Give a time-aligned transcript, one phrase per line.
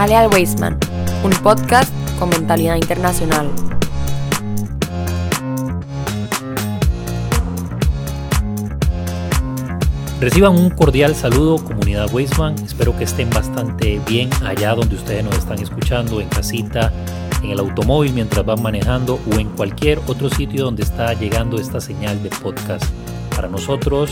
[0.00, 0.78] Jale al Weisman,
[1.22, 3.50] un podcast con mentalidad internacional.
[10.18, 12.54] Reciban un cordial saludo, comunidad Weisman.
[12.64, 16.90] Espero que estén bastante bien allá donde ustedes nos están escuchando, en casita,
[17.42, 21.78] en el automóvil mientras van manejando o en cualquier otro sitio donde está llegando esta
[21.78, 22.86] señal de podcast.
[23.36, 24.10] Para nosotros,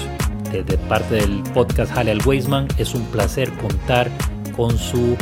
[0.53, 4.11] desde parte del podcast Jale al Weisman, es un placer contar
[4.55, 5.17] con su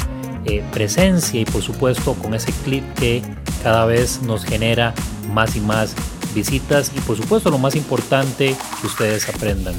[0.46, 3.22] eh, presencia y por supuesto con ese clip que
[3.62, 4.94] cada vez nos genera
[5.32, 5.94] más y más
[6.34, 9.74] visitas y por supuesto lo más importante que ustedes aprendan.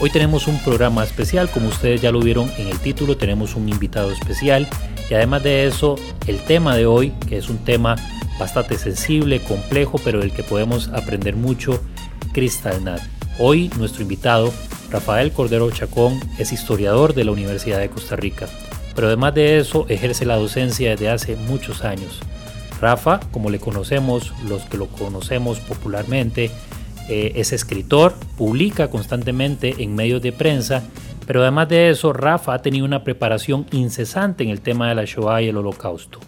[0.00, 3.68] Hoy tenemos un programa especial, como ustedes ya lo vieron en el título, tenemos un
[3.68, 4.68] invitado especial
[5.10, 5.96] y además de eso,
[6.26, 7.96] el tema de hoy, que es un tema
[8.38, 11.82] bastante sensible, complejo, pero del que podemos aprender mucho,
[12.32, 12.80] Crystal
[13.38, 14.52] Hoy nuestro invitado,
[14.90, 18.48] Rafael Cordero Chacón, es historiador de la Universidad de Costa Rica,
[19.00, 22.20] pero además de eso ejerce la docencia desde hace muchos años.
[22.82, 26.50] Rafa, como le conocemos, los que lo conocemos popularmente,
[27.08, 30.82] eh, es escritor, publica constantemente en medios de prensa,
[31.26, 35.06] pero además de eso, Rafa ha tenido una preparación incesante en el tema de la
[35.06, 36.18] Shoah y el Holocausto.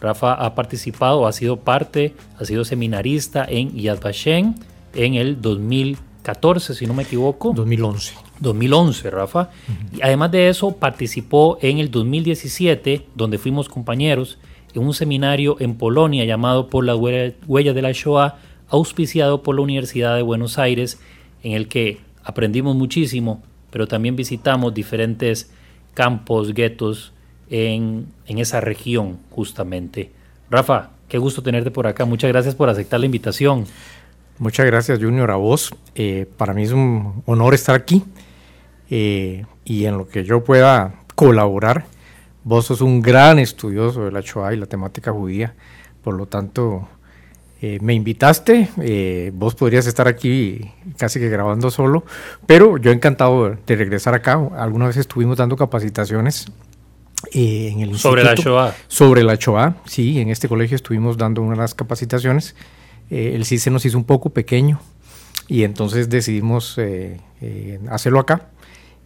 [0.00, 4.54] Rafa ha participado, ha sido parte, ha sido seminarista en Yad Vashem
[4.94, 7.52] en el 2014, si no me equivoco.
[7.52, 8.14] 2011.
[8.42, 9.50] 2011, Rafa.
[9.96, 14.38] Y además de eso, participó en el 2017, donde fuimos compañeros,
[14.74, 18.36] en un seminario en Polonia llamado Por la huella de la Shoah,
[18.68, 21.00] auspiciado por la Universidad de Buenos Aires,
[21.42, 25.50] en el que aprendimos muchísimo, pero también visitamos diferentes
[25.94, 27.12] campos, guetos
[27.50, 30.10] en, esa región justamente.
[30.50, 32.04] Rafa, qué gusto tenerte por acá.
[32.06, 33.66] Muchas gracias por aceptar la invitación.
[34.38, 35.74] Muchas gracias, Junior, a vos.
[35.94, 38.02] Eh, para mí es un honor estar aquí
[38.94, 41.86] eh, y en lo que yo pueda colaborar.
[42.44, 45.54] Vos sos un gran estudioso de la Shoah y la temática judía,
[46.04, 46.88] por lo tanto,
[47.62, 52.04] eh, me invitaste, eh, vos podrías estar aquí casi que grabando solo,
[52.46, 54.32] pero yo encantado de regresar acá.
[54.58, 56.46] Algunas veces estuvimos dando capacitaciones
[57.32, 58.74] eh, en el Sobre la Shoah.
[58.88, 62.54] Sobre la Shoah, sí, en este colegio estuvimos dando unas capacitaciones.
[63.08, 64.80] el sí se nos hizo un poco pequeño
[65.48, 66.78] y entonces decidimos
[67.88, 68.48] hacerlo acá.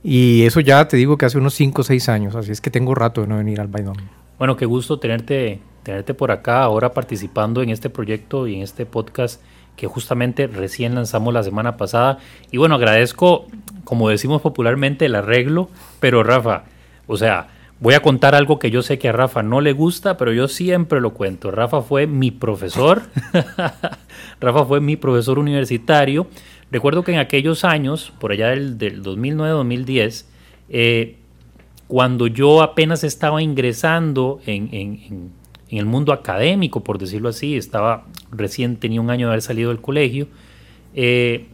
[0.09, 2.71] Y eso ya te digo que hace unos 5 o 6 años, así es que
[2.71, 3.97] tengo rato de no venir al Baidón.
[4.39, 8.87] Bueno, qué gusto tenerte tenerte por acá ahora participando en este proyecto y en este
[8.87, 9.41] podcast
[9.75, 12.19] que justamente recién lanzamos la semana pasada.
[12.53, 13.47] Y bueno, agradezco,
[13.83, 16.67] como decimos popularmente, el arreglo, pero Rafa,
[17.09, 17.49] o sea,
[17.81, 20.47] voy a contar algo que yo sé que a Rafa no le gusta, pero yo
[20.47, 21.51] siempre lo cuento.
[21.51, 23.03] Rafa fue mi profesor,
[24.41, 26.29] Rafa fue mi profesor universitario.
[26.71, 30.25] Recuerdo que en aquellos años, por allá del, 2009-2010,
[30.69, 31.17] eh,
[31.89, 35.33] cuando yo apenas estaba ingresando en,
[35.69, 39.71] en el mundo académico, por decirlo así, estaba recién, tenía un año de haber salido
[39.71, 40.29] del colegio,
[40.95, 41.47] eh,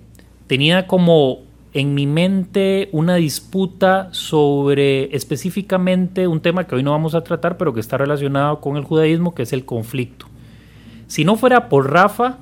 [0.46, 1.40] tenía como
[1.72, 7.56] en mi mente una disputa sobre específicamente un tema que hoy no vamos a tratar,
[7.56, 10.26] pero que está relacionado con el judaísmo, que es el conflicto.
[11.06, 12.38] Si no fuera por Rafa,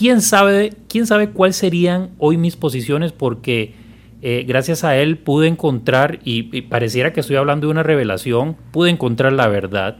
[0.00, 3.74] quién sabe, quién sabe cuáles serían hoy mis posiciones, porque
[4.22, 8.88] eh, gracias a él pude encontrar, y pareciera que estoy hablando de una revelación, pude
[8.88, 9.98] encontrar la verdad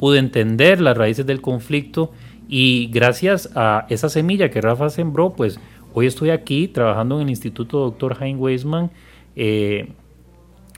[0.00, 2.10] pude entender las raíces del conflicto
[2.48, 5.60] y gracias a esa semilla que Rafa sembró, pues
[5.92, 8.16] hoy estoy aquí trabajando en el Instituto Dr.
[8.18, 8.90] Hein Weisman,
[9.36, 9.92] eh,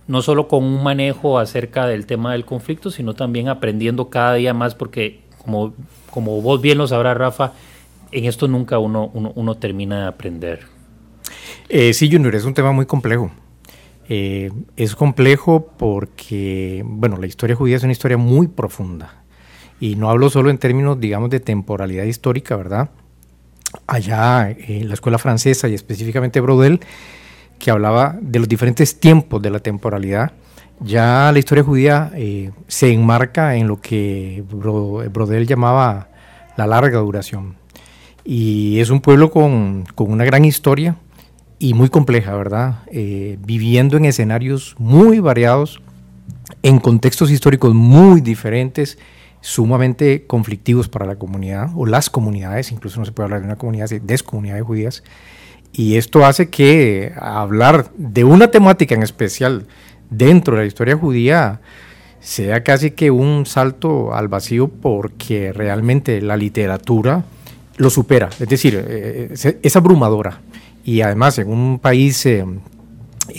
[0.09, 4.55] no solo con un manejo acerca del tema del conflicto, sino también aprendiendo cada día
[4.55, 5.72] más, porque como,
[6.11, 7.53] como vos bien lo sabrás, Rafa,
[8.12, 10.61] en esto nunca uno, uno, termina de aprender.
[11.69, 13.31] Eh, sí, Junior, es un tema muy complejo.
[14.09, 19.25] Eh, es complejo porque, bueno, la historia judía es una historia muy profunda.
[19.81, 22.91] Y no hablo solo en términos, digamos, de temporalidad histórica, ¿verdad?
[23.87, 26.81] Allá en la escuela francesa y específicamente Brodel,
[27.58, 30.32] que hablaba de los diferentes tiempos de la temporalidad,
[30.81, 36.08] ya la historia judía eh, se enmarca en lo que Brodel llamaba
[36.56, 37.62] la larga duración.
[38.24, 40.96] Y es un pueblo con, con una gran historia,
[41.62, 42.80] y muy compleja, ¿verdad?
[42.90, 45.80] Eh, viviendo en escenarios muy variados,
[46.64, 48.98] en contextos históricos muy diferentes,
[49.40, 53.58] sumamente conflictivos para la comunidad o las comunidades, incluso no se puede hablar de una
[53.58, 55.04] comunidad, de descomunidades judías.
[55.72, 59.69] Y esto hace que hablar de una temática en especial
[60.10, 61.60] dentro de la historia judía
[62.19, 67.24] sea casi que un salto al vacío porque realmente la literatura
[67.76, 69.32] lo supera, es decir, eh,
[69.62, 70.40] es abrumadora
[70.84, 72.44] y además en un país eh,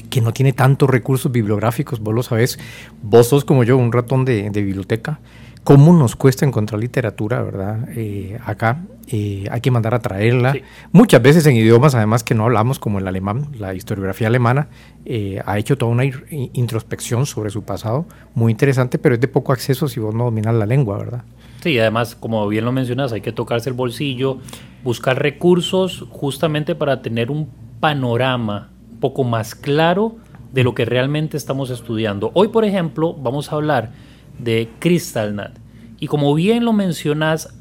[0.09, 2.59] que no tiene tantos recursos bibliográficos, vos lo sabés,
[3.01, 5.19] vos sos como yo, un ratón de, biblioteca.
[5.63, 7.88] ¿Cómo nos cuesta encontrar literatura, verdad?
[7.95, 10.53] Eh, acá eh, hay que mandar a traerla.
[10.91, 14.68] Muchas veces en idiomas, además que no hablamos, como el alemán, la historiografía alemana
[15.06, 19.53] eh, ha hecho toda una introspección sobre su pasado muy interesante, pero es de poco
[19.53, 21.24] acceso si vos no dominas la lengua, ¿verdad?
[21.63, 24.39] Sí, además, como bien lo mencionas, hay que tocarse el bolsillo,
[24.83, 27.48] buscar recursos justamente para tener un
[27.80, 30.18] panorama un poco más claro
[30.51, 32.31] de lo que realmente estamos estudiando.
[32.33, 33.94] Hoy, por ejemplo, vamos a hablar
[34.39, 35.56] de Kristallnacht.
[36.01, 37.56] Y como bien lo mencionas,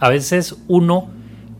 [0.00, 1.08] a veces uno,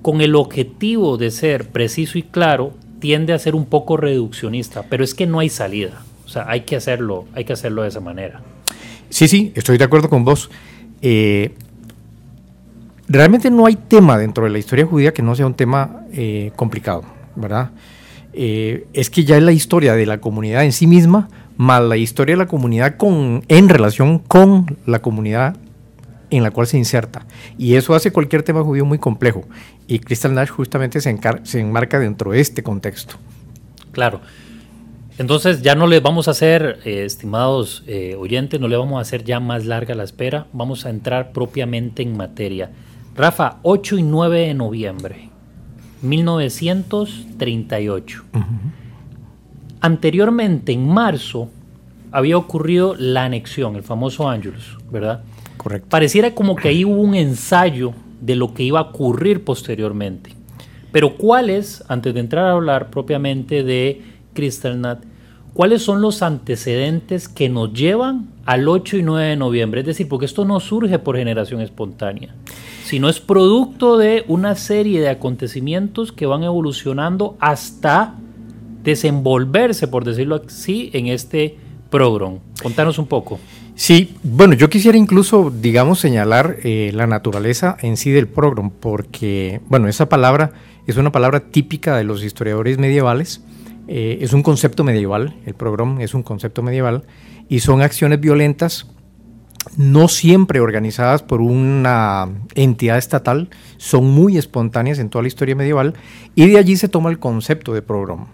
[0.02, 5.04] con el objetivo de ser preciso y claro, tiende a ser un poco reduccionista, pero
[5.04, 6.02] es que no hay salida.
[6.26, 8.42] O sea, hay que hacerlo, hay que hacerlo de esa manera.
[9.10, 10.50] Sí, sí, estoy de acuerdo con vos.
[11.02, 11.54] Eh,
[13.08, 16.52] realmente no hay tema dentro de la historia judía que no sea un tema eh,
[16.56, 17.70] complicado, ¿verdad?
[18.32, 21.96] Eh, es que ya es la historia de la comunidad en sí misma, más la
[21.96, 25.56] historia de la comunidad con, en relación con la comunidad
[26.31, 27.26] en la cual se inserta.
[27.56, 29.44] Y eso hace cualquier tema judío muy complejo.
[29.87, 33.16] Y Crystal Nash justamente se, se enmarca dentro de este contexto.
[33.93, 34.20] Claro.
[35.16, 37.82] Entonces ya no le vamos a hacer, eh, estimados
[38.19, 42.02] oyentes, no le vamos a hacer ya más larga la espera, vamos a entrar propiamente
[42.02, 42.70] en materia.
[43.19, 45.29] Rafa, 8 y 9 de noviembre,
[46.03, 48.23] 1938.
[49.81, 51.50] Anteriormente, en marzo,
[52.12, 55.25] había ocurrido la anexión, el famoso Angelus, ¿verdad?
[55.56, 55.88] Correcto.
[55.91, 60.37] Pareciera como que ahí hubo un ensayo de lo que iba a ocurrir posteriormente.
[60.93, 64.00] Pero ¿cuáles, antes de entrar a hablar propiamente de
[64.32, 65.03] Kristallnacht,
[65.55, 69.81] cuáles son los antecedentes que nos llevan al 8 y 9 de noviembre?
[69.81, 72.32] Es decir, porque esto no surge por generación espontánea
[72.88, 78.14] sino es producto de una serie de acontecimientos que van evolucionando hasta
[78.82, 81.58] desenvolverse, por decirlo así, en este
[81.90, 82.38] programa.
[82.62, 83.38] Contanos un poco.
[83.75, 89.61] Sí, bueno, yo quisiera incluso, digamos, señalar eh, la naturaleza en sí del programa, porque,
[89.69, 90.52] bueno, esa palabra
[90.87, 93.43] es una palabra típica de los historiadores medievales,
[93.87, 97.05] eh, es un concepto medieval, el programa es un concepto medieval,
[97.50, 98.87] y son acciones violentas
[99.76, 105.94] no siempre organizadas por una entidad estatal, son muy espontáneas en toda la historia medieval
[106.34, 108.28] y de allí se toma el concepto de programa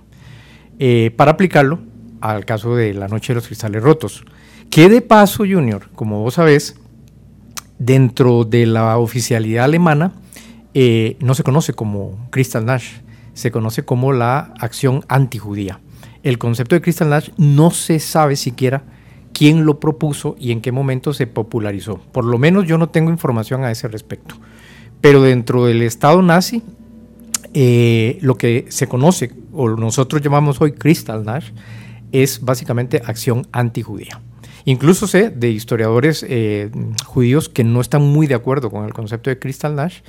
[0.79, 1.81] eh, para aplicarlo
[2.21, 4.25] al caso de la Noche de los Cristales Rotos.
[4.71, 6.77] Que de paso, Junior, como vos sabés,
[7.79, 10.13] dentro de la oficialidad alemana
[10.73, 13.03] eh, no se conoce como Kristallnacht,
[13.35, 15.81] se conoce como la acción antijudía.
[16.23, 18.85] El concepto de Kristallnacht no se sabe siquiera
[19.35, 21.99] quién lo propuso y en qué momento se popularizó.
[22.13, 24.37] Por lo menos yo no tengo información a ese respecto.
[25.03, 26.63] Pero dentro del Estado nazi,
[27.53, 31.55] eh, lo que se conoce, o nosotros llamamos hoy Kristallnacht,
[32.13, 34.21] es básicamente acción antijudía.
[34.65, 36.71] Incluso sé de historiadores eh,
[37.05, 40.05] judíos que no están muy de acuerdo con el concepto de Kristallnacht,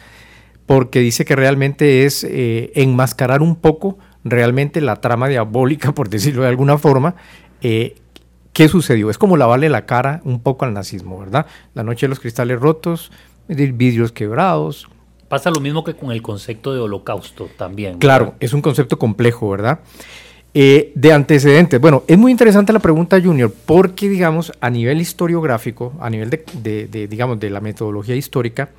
[0.66, 6.44] porque dice que realmente es eh, enmascarar un poco realmente la trama diabólica, por decirlo
[6.44, 7.16] de alguna forma,
[8.56, 9.10] ¿Qué sucedió?
[9.10, 11.46] Es como lavarle la cara un poco al nazismo, ¿verdad?
[11.74, 13.12] La noche de los cristales rotos,
[13.50, 14.88] vidrios quebrados.
[15.28, 18.00] Pasa lo mismo que con el concepto de holocausto también.
[18.00, 19.82] Claro, es un concepto complejo, ¿verdad?
[20.54, 21.82] Eh, de antecedentes.
[21.82, 27.08] Bueno, es muy interesante la pregunta, Junior, porque, digamos, a nivel historiográfico, a nivel de,
[27.10, 28.70] digamos, de la metodología histórica,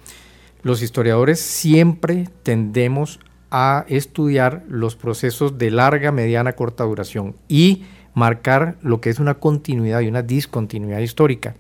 [0.63, 7.37] los historiadores siempre tendemos a estudiar los procesos de larga, mediana, corta duración.
[7.47, 7.85] Y
[8.17, 11.55] marcar lo que es una continuidad y una discontinuidad histórica.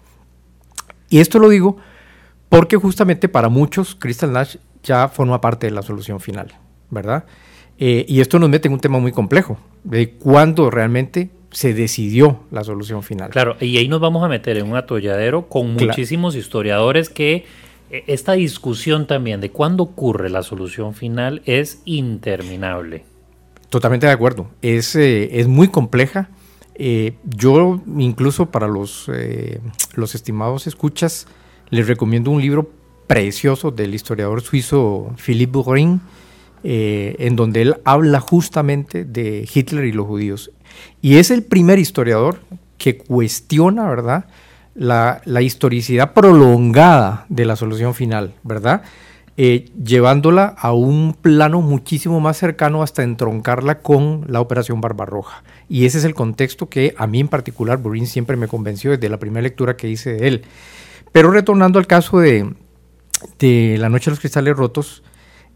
[1.10, 1.76] Y esto lo digo
[2.48, 6.54] porque justamente para muchos Crystal Nash ya forma parte de la solución final,
[6.90, 7.26] ¿verdad?
[7.78, 12.40] Eh, y esto nos mete en un tema muy complejo, de cuándo realmente se decidió
[12.50, 13.30] la solución final.
[13.30, 17.44] Claro, y ahí nos vamos a meter en un atolladero con muchísimos historiadores que
[17.90, 23.04] eh, esta discusión también de cuándo ocurre la solución final es interminable.
[23.68, 26.30] Totalmente de acuerdo, es, eh, es muy compleja
[26.78, 29.60] eh, yo incluso para los, eh,
[29.94, 31.26] los estimados escuchas
[31.70, 32.70] les recomiendo un libro
[33.06, 36.00] precioso del historiador suizo Philippe Bourrin,
[36.64, 40.50] eh, en donde él habla justamente de Hitler y los judíos.
[41.00, 42.40] Y es el primer historiador
[42.78, 44.26] que cuestiona, ¿verdad?,
[44.74, 48.82] la, la historicidad prolongada de la solución final, ¿verdad?
[49.38, 55.44] Eh, llevándola a un plano muchísimo más cercano hasta entroncarla con la Operación Barbarroja.
[55.68, 59.10] Y ese es el contexto que a mí en particular Burin siempre me convenció desde
[59.10, 60.42] la primera lectura que hice de él.
[61.12, 62.54] Pero retornando al caso de,
[63.78, 65.02] La Noche de los Cristales Rotos,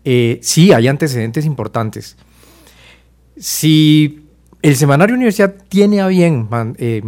[0.04, 2.18] eh, sí hay antecedentes importantes.
[3.38, 4.26] Si
[4.60, 7.00] el Semanario Universidad tiene a bien eh,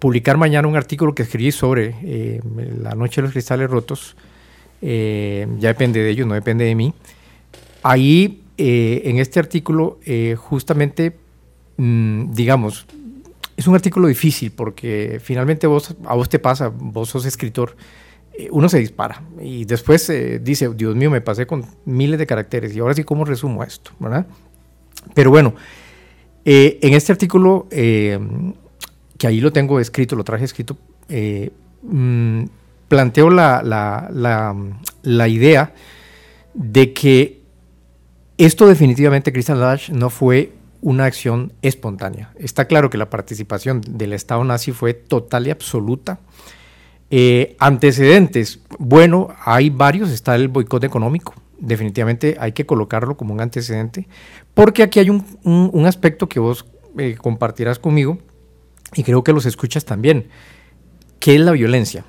[0.00, 2.40] publicar mañana un artículo que escribí sobre
[2.80, 4.16] la noche de los cristales rotos.
[4.82, 6.94] Eh, ya depende de ellos, no depende de mí.
[7.82, 9.98] Ahí, en este artículo,
[10.36, 11.16] justamente,
[11.76, 12.86] mm, digamos,
[13.56, 17.76] es un artículo difícil porque finalmente vos, a vos te pasa, vos sos escritor,
[18.50, 22.80] uno se dispara y después dice, Dios mío, me pasé con miles de caracteres y
[22.80, 23.92] ahora sí, ¿cómo resumo esto?
[24.00, 24.26] ¿verdad?
[25.14, 25.54] Pero bueno,
[26.44, 28.18] eh, en este artículo, eh,
[29.18, 30.76] que ahí lo tengo escrito, lo traje escrito,
[31.08, 31.50] eh,
[31.82, 32.44] mm,
[32.88, 33.62] planteo la,
[35.02, 35.72] la, idea
[36.54, 37.40] de que
[38.38, 40.52] esto definitivamente, Christian Lash, no fue
[40.82, 42.32] una acción espontánea.
[42.38, 46.20] Está claro que la participación del Estado nazi fue total y absoluta.
[47.58, 54.06] antecedentes, bueno, hay varios, está el boicot económico, definitivamente hay que colocarlo como un antecedente,
[54.54, 56.66] porque aquí hay un, aspecto que vos
[56.98, 58.18] eh, compartirás conmigo
[58.94, 60.28] y creo que los escuchas también,
[61.18, 62.04] que es la violencia.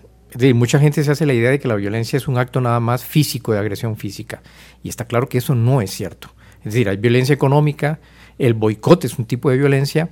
[0.54, 3.04] Mucha gente se hace la idea de que la violencia es un acto nada más
[3.04, 4.42] físico, de agresión física,
[4.84, 6.30] y está claro que eso no es cierto.
[6.60, 8.00] Es decir, hay violencia económica,
[8.38, 10.10] el boicot es un tipo de violencia,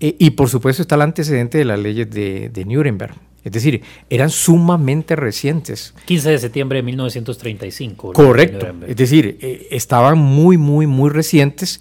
[0.00, 3.14] eh, y por supuesto está el antecedente de las leyes de, de Nuremberg,
[3.44, 5.94] es decir, eran sumamente recientes.
[6.04, 8.12] 15 de septiembre de 1935.
[8.12, 8.66] Correcto.
[8.86, 11.80] Es decir, eh, estaban muy, muy, muy recientes.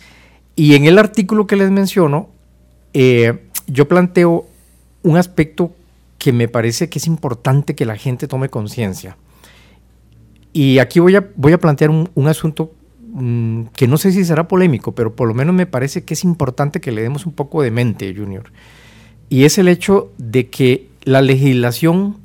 [0.55, 2.29] Y en el artículo que les menciono,
[2.93, 4.47] eh, yo planteo
[5.03, 5.75] un aspecto
[6.27, 9.15] que me parece que es importante que la gente tome conciencia.
[10.51, 12.73] Y aquí voy a, voy a plantear un, asunto
[13.13, 16.25] mm, que no sé si será polémico, pero por lo menos me parece que es
[16.25, 18.51] importante que le demos un poco de mente, Junior.
[19.29, 22.17] Y es el hecho de que la legislación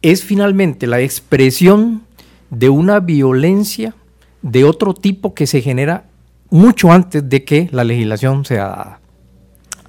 [0.00, 2.02] es finalmente la expresión
[2.50, 3.96] de una violencia
[4.42, 6.04] de otro tipo que se genera
[6.50, 9.00] mucho antes de que la legislación sea dada.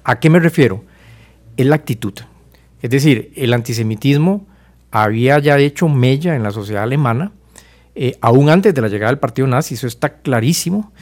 [0.02, 0.82] ¿A qué me refiero?
[1.56, 2.14] Es la actitud.
[2.84, 4.46] Es decir, el antisemitismo
[4.90, 7.32] había ya hecho mella en la sociedad alemana,
[7.94, 10.92] eh, aún antes de la llegada del partido nazi, eso está clarísimo.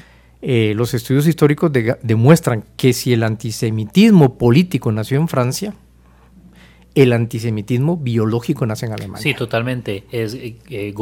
[0.42, 1.72] Eh, los estudios históricos
[2.02, 5.74] demuestran que si el antisemitismo político nació en Francia,
[6.94, 9.20] el antisemitismo biológico nace en Alemania.
[9.20, 10.04] Sí, totalmente.
[10.12, 10.94] Es eh, eh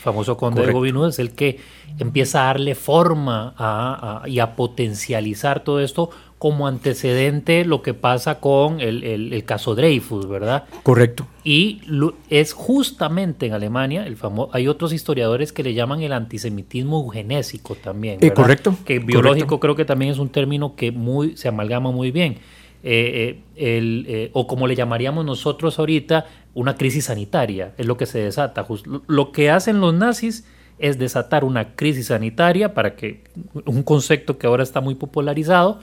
[0.00, 1.58] famoso conde de Gobineau, es el que
[1.98, 6.10] empieza a darle forma y a potencializar todo esto
[6.44, 10.64] como antecedente lo que pasa con el, caso Dreyfus, ¿verdad?
[10.82, 11.26] Correcto.
[11.42, 11.80] Y
[12.28, 17.76] es justamente en Alemania, el famoso, hay otros historiadores que le llaman el antisemitismo eugenésico
[17.76, 18.18] también.
[18.20, 18.76] Eh, correcto.
[18.84, 22.36] Que biológico creo que también es un término que muy, se amalgama muy bien
[22.82, 27.96] eh, eh, el, eh, o como le llamaríamos nosotros ahorita, una crisis sanitaria, es lo
[27.96, 28.66] que se desata.
[29.06, 30.44] Lo que hacen los nazis
[30.78, 33.24] es desatar una crisis sanitaria para que,
[33.64, 35.80] un concepto que ahora está muy popularizado,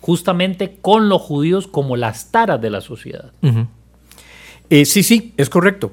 [0.00, 3.32] justamente con los judíos como las taras de la sociedad.
[4.70, 5.92] sí, sí, es correcto.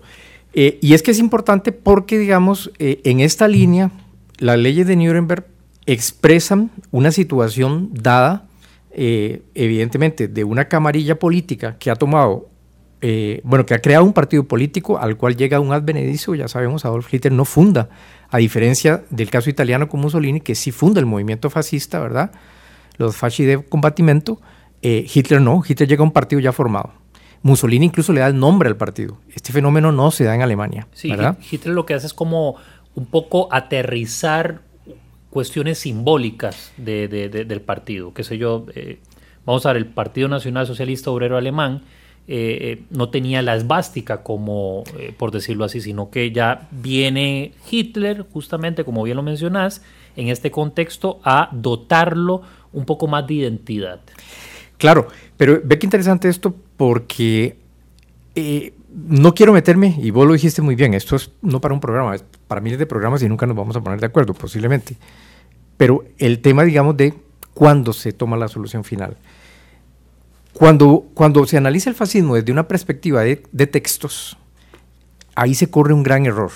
[0.54, 3.92] y es que es importante porque, digamos, en esta línea,
[4.40, 5.46] las leyes de Nuremberg
[5.86, 8.48] expresan una situación dada
[9.00, 12.50] eh, evidentemente, de una camarilla política que ha tomado,
[13.02, 16.84] eh, bueno, que ha creado un partido político al cual llega un advenedizo, ya sabemos,
[16.84, 17.90] Adolf Hitler no funda,
[18.32, 22.32] a diferencia del caso italiano con Mussolini, que sí funda el movimiento fascista, ¿verdad?
[22.98, 24.40] Los fasci de combattimento,
[24.82, 26.92] eh, Hitler no, Hitler llega a un partido ya formado.
[27.44, 29.18] Mussolini incluso le da el nombre al partido.
[29.34, 30.88] Este fenómeno no se da en Alemania.
[30.94, 31.14] Sí,
[31.52, 32.56] Hitler lo que hace es como
[32.96, 34.62] un poco aterrizar
[35.30, 38.14] cuestiones simbólicas de, del partido.
[38.14, 39.00] Qué sé yo, eh,
[39.46, 41.84] vamos a ver, el Partido Nacional Socialista Obrero Alemán
[42.28, 44.84] eh, eh, no tenía la esvástica como,
[45.18, 49.82] por decirlo así, sino que ya viene Hitler, justamente como bien lo mencionás,
[50.16, 52.42] en este contexto a dotarlo
[52.74, 54.02] un poco más de identidad.
[54.78, 55.08] Claro,
[55.38, 57.58] pero ve qué interesante esto porque
[58.94, 62.16] no quiero meterme, y vos lo dijiste muy bien, esto es no para un programa,
[62.16, 64.98] es para miles de programas y nunca nos vamos a poner de acuerdo, posiblemente.
[65.78, 67.14] Pero el tema, digamos, de
[67.54, 69.18] cuándo se toma la solución final.
[70.58, 74.40] Cuando, cuando se analiza el fascismo desde una perspectiva de, textos,
[75.36, 76.50] ahí se corre un gran error.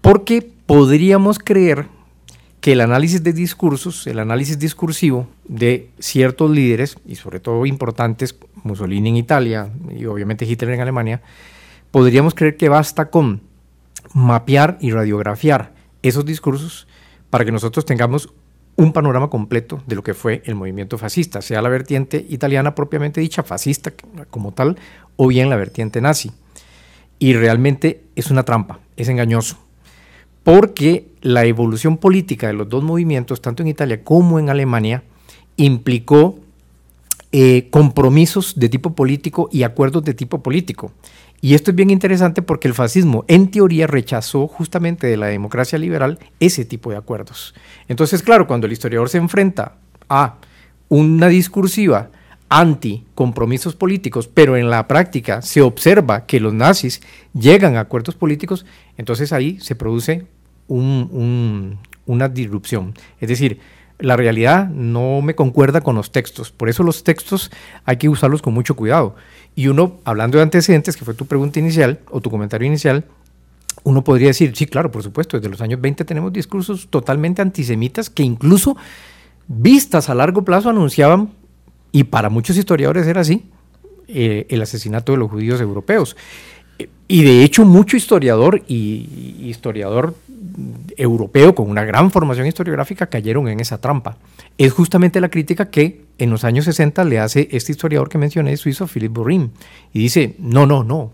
[0.00, 1.86] Porque podríamos creer
[2.60, 8.34] que el análisis de discursos, el análisis discursivo de ciertos líderes, y sobre todo importantes,
[8.64, 11.22] Mussolini en Italia y obviamente Hitler en Alemania,
[11.92, 13.40] podríamos creer que basta con
[14.14, 16.88] mapear y radiografiar esos discursos
[17.30, 18.30] para que nosotros tengamos
[18.78, 23.20] un panorama completo de lo que fue el movimiento fascista, sea la vertiente italiana propiamente
[23.20, 23.92] dicha, fascista
[24.30, 24.78] como tal,
[25.16, 26.30] o bien la vertiente nazi.
[27.18, 29.58] Y realmente es una trampa, es engañoso,
[30.44, 35.02] porque la evolución política de los dos movimientos, tanto en Italia como en Alemania,
[35.56, 36.38] implicó
[37.32, 40.92] eh, compromisos de tipo político y acuerdos de tipo político.
[41.40, 45.78] Y esto es bien interesante porque el fascismo, en teoría, rechazó justamente de la democracia
[45.78, 47.54] liberal ese tipo de acuerdos.
[47.86, 49.76] Entonces, claro, cuando el historiador se enfrenta
[50.08, 50.36] a
[50.88, 52.10] una discursiva
[52.48, 57.02] anti compromisos políticos, pero en la práctica se observa que los nazis
[57.34, 58.64] llegan a acuerdos políticos,
[58.96, 60.26] entonces ahí se produce
[60.66, 62.94] una disrupción.
[63.20, 63.60] Es decir,
[63.98, 67.50] la realidad no me concuerda con los textos, por eso los textos
[67.84, 69.16] hay que usarlos con mucho cuidado.
[69.58, 73.04] Y uno, hablando de antecedentes, que fue tu pregunta inicial o tu comentario inicial,
[73.82, 78.08] uno podría decir, sí, claro, por supuesto, desde los años 20 tenemos discursos totalmente antisemitas
[78.08, 78.76] que incluso
[79.48, 81.30] vistas a largo plazo anunciaban,
[81.90, 83.50] y para muchos historiadores era así,
[84.06, 86.16] eh, el asesinato de los judíos europeos.
[87.08, 90.14] Y de hecho mucho historiador y historiador
[90.96, 94.18] europeo con una gran formación historiográfica cayeron en esa trampa.
[94.58, 98.56] Es justamente la crítica que en los años 60 le hace este historiador que mencioné,
[98.56, 99.52] suizo, Philip Bourrin,
[99.92, 101.12] y dice, no, no, no.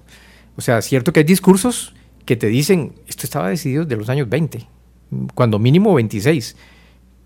[0.56, 1.94] O sea, es cierto que hay discursos
[2.25, 4.66] que te dicen, esto estaba decidido desde los años 20,
[5.35, 6.56] cuando mínimo 26,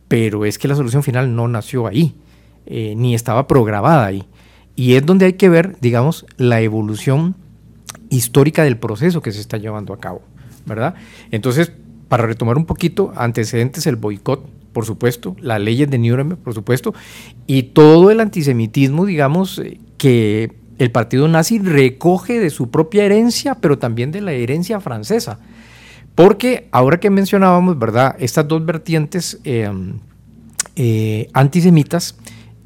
[0.09, 2.17] pero es que la solución final no nació ahí,
[2.67, 4.27] eh, ni estaba programada ahí.
[4.75, 7.37] Y es donde hay que ver, digamos, la evolución
[8.11, 10.23] histórica del proceso que se está llevando a cabo,
[10.67, 10.95] ¿verdad?
[11.31, 11.73] Entonces,
[12.09, 16.95] para retomar un poquito, antecedentes, el boicot, por supuesto, las leyes de Nuremberg, por supuesto,
[17.47, 23.57] y todo el antisemitismo, digamos, eh, que el partido nazi recoge de su propia herencia,
[23.57, 25.41] pero también de la herencia francesa.
[26.15, 28.17] Porque ahora que mencionábamos, ¿verdad?
[28.19, 29.99] Estas dos vertientes em,
[30.77, 32.17] eh, antisemitas,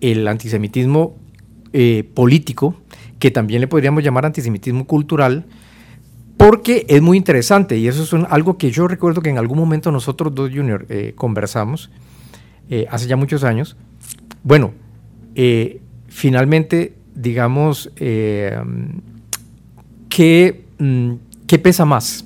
[0.00, 1.16] el antisemitismo
[1.72, 2.76] eh, político,
[3.22, 5.44] que también le podríamos llamar antisemitismo cultural,
[6.36, 9.92] porque es muy interesante y eso es algo que yo recuerdo que en algún momento
[9.92, 11.88] nosotros dos junior eh, conversamos
[12.68, 13.76] eh, hace ya muchos años.
[14.42, 14.72] Bueno,
[15.36, 18.64] eh, finalmente, digamos, ¿qué,
[20.78, 21.12] mm,
[21.46, 22.24] ¿qué, pesa más?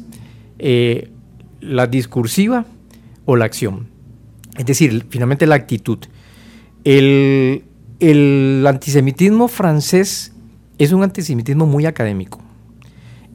[1.61, 2.65] ¿La discursiva
[3.27, 3.89] o la acción?
[4.57, 5.99] Es decir, finalmente la actitud.
[6.85, 7.65] El,
[8.01, 10.33] el antisemitismo francés
[10.79, 12.41] es un antisemitismo muy académico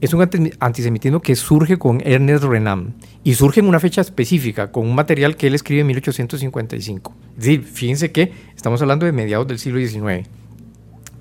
[0.01, 0.27] es un
[0.59, 5.35] antisemitismo que surge con Ernest Renan y surge en una fecha específica, con un material
[5.35, 7.13] que él escribe en 1855.
[7.37, 10.27] Es decir, fíjense que estamos hablando de mediados del siglo XIX.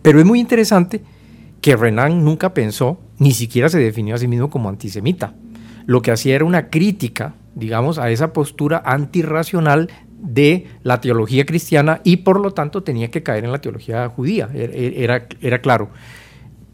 [0.00, 1.02] Pero es muy interesante
[1.60, 5.34] que Renan nunca pensó, ni siquiera se definió a sí mismo como antisemita.
[5.84, 12.00] Lo que hacía era una crítica, digamos, a esa postura antirracional de la teología cristiana
[12.04, 15.60] y por lo tanto tenía que caer en la teología judía, er, er, era, era
[15.60, 15.90] claro.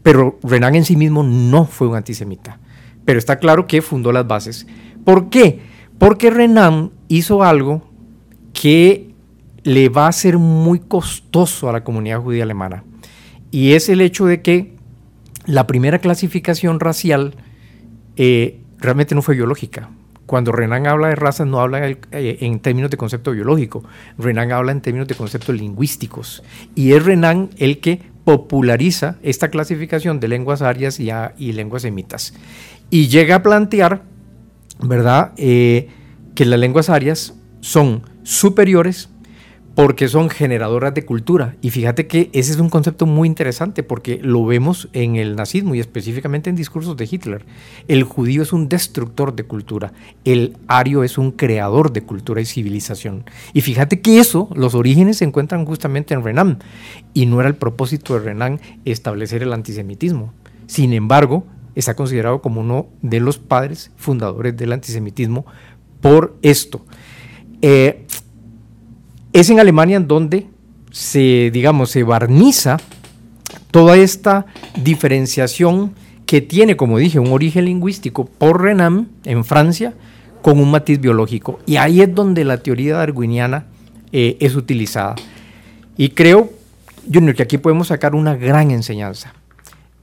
[0.03, 2.59] Pero Renan en sí mismo no fue un antisemita.
[3.05, 4.67] Pero está claro que fundó las bases.
[5.03, 5.61] ¿Por qué?
[5.97, 7.89] Porque Renan hizo algo
[8.53, 9.13] que
[9.63, 12.83] le va a ser muy costoso a la comunidad judía alemana.
[13.51, 14.75] Y es el hecho de que
[15.45, 17.35] la primera clasificación racial
[18.15, 19.89] eh, realmente no fue biológica.
[20.27, 23.83] Cuando Renan habla de razas no habla eh, en términos de concepto biológico,
[24.17, 26.43] Renan habla en términos de conceptos lingüísticos.
[26.75, 32.33] Y es Renan el que populariza esta clasificación de lenguas arias y, lenguas semitas.
[32.89, 34.03] Y llega a plantear,
[34.83, 35.87] ¿verdad?, eh,
[36.35, 39.09] que las lenguas arias son superiores
[39.77, 41.55] porque son generadoras de cultura.
[41.61, 45.75] Y fíjate que ese es un concepto muy interesante porque lo vemos en el nazismo
[45.75, 47.45] y específicamente en discursos de Hitler.
[47.87, 49.93] El judío es un destructor de cultura,
[50.25, 53.25] el ario es un creador de cultura y civilización.
[53.53, 56.57] Y fíjate que eso, los orígenes se encuentran justamente en Renan.
[57.13, 60.33] Y no era el propósito de Renan establecer el antisemitismo.
[60.65, 65.45] Sin embargo, está considerado como uno de los padres fundadores del antisemitismo
[66.01, 66.83] por esto.
[67.61, 68.06] Eh,
[69.39, 70.47] es en Alemania donde
[70.91, 72.77] se, digamos, se barniza
[73.71, 74.45] toda esta
[74.81, 75.93] diferenciación
[76.25, 79.93] que tiene, como dije, un origen lingüístico por Renan en Francia
[80.41, 81.59] con un matiz biológico.
[81.65, 83.65] Y ahí es donde la teoría darwiniana
[84.11, 85.15] eh, es utilizada.
[85.97, 86.51] Y creo,
[87.11, 89.33] Junior, que aquí podemos sacar una gran enseñanza.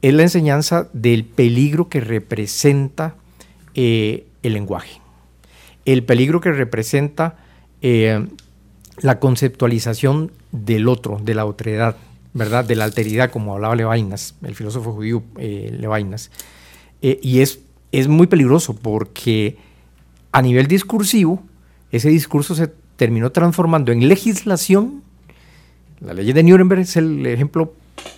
[0.03, 3.15] Es la enseñanza del peligro que representa
[3.75, 5.01] eh, el lenguaje.
[5.85, 7.37] El peligro que representa
[7.83, 8.27] eh,
[9.01, 11.97] la conceptualización del otro, de la otredad,
[12.33, 12.65] ¿verdad?
[12.65, 16.31] De la alteridad, como hablaba Levinas, el filósofo judío eh, Levinas.
[17.03, 17.61] Eh, y es,
[17.93, 19.57] es muy peligroso porque
[20.33, 21.43] a nivel discursivo,
[21.93, 25.03] ese discurso se terminó transformando en legislación.
[26.01, 27.73] La ley de Nuremberg es el ejemplo,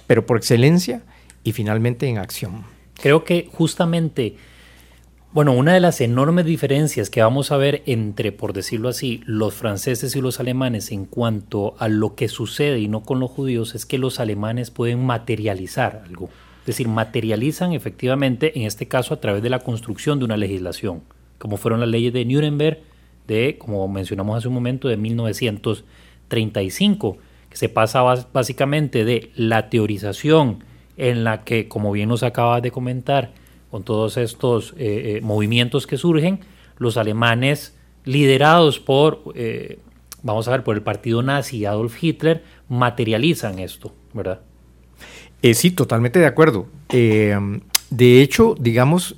[0.06, 1.02] pero por excelencia,
[1.44, 2.64] y finalmente en acción.
[3.00, 4.36] Creo que justamente
[5.36, 9.52] Bueno, una de las enormes diferencias que vamos a ver entre, por decirlo así, los
[9.52, 13.74] franceses y los alemanes en cuanto a lo que sucede y no con los judíos
[13.74, 16.30] es que los alemanes pueden materializar algo.
[16.60, 21.02] Es decir, materializan efectivamente, en este caso, a través de la construcción de una legislación,
[21.36, 22.78] como fueron las leyes de Nuremberg
[23.28, 27.18] de, como mencionamos hace un momento, de 1935,
[27.50, 28.00] que se pasa
[28.32, 30.64] básicamente de la teorización
[30.96, 33.32] en la que, como bien nos acabas de comentar,
[33.76, 36.40] con todos estos eh, eh, movimientos que surgen,
[36.78, 39.80] los alemanes liderados por, eh,
[40.22, 44.40] vamos a ver, por el partido nazi Adolf Hitler, materializan esto, ¿verdad?
[45.52, 46.68] sí, totalmente de acuerdo.
[46.88, 49.16] de hecho, digamos,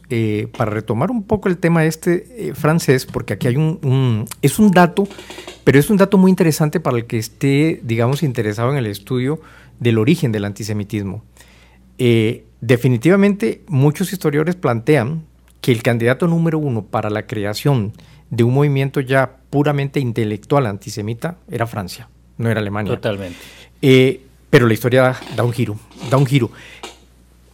[0.57, 5.07] para retomar un poco el tema este francés, porque aquí hay un, es un dato,
[5.63, 9.41] pero es un dato muy interesante para el que esté, digamos, interesado en el estudio
[9.79, 11.23] del origen del antisemitismo.
[12.61, 15.25] Definitivamente, muchos historiadores plantean
[15.61, 17.93] que el candidato número uno para la creación
[18.31, 22.93] de un movimiento ya puramente intelectual antisemita era Francia, no era Alemania.
[22.95, 23.39] Totalmente.
[23.81, 25.77] Eh, pero la historia da, un giro,
[26.11, 26.51] da un giro.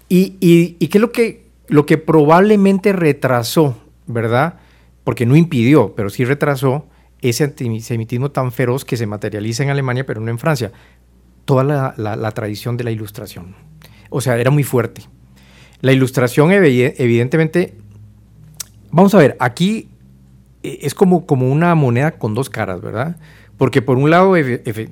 [0.08, 4.60] ¿Y, y, qué es lo que, lo que probablemente retrasó, verdad?
[5.02, 6.86] Porque no impidió, pero sí retrasó
[7.20, 10.72] ese antisemitismo tan feroz que se materializa en Alemania, pero no en Francia.
[11.44, 11.64] Toda
[11.96, 13.54] la tradición de la ilustración.
[14.16, 15.02] O sea, era muy fuerte.
[15.80, 17.74] La ilustración evidentemente,
[18.92, 19.88] vamos a ver, aquí
[20.62, 23.16] eh, es como, como una moneda con dos caras, ¿verdad?
[23.58, 24.34] Porque por un lado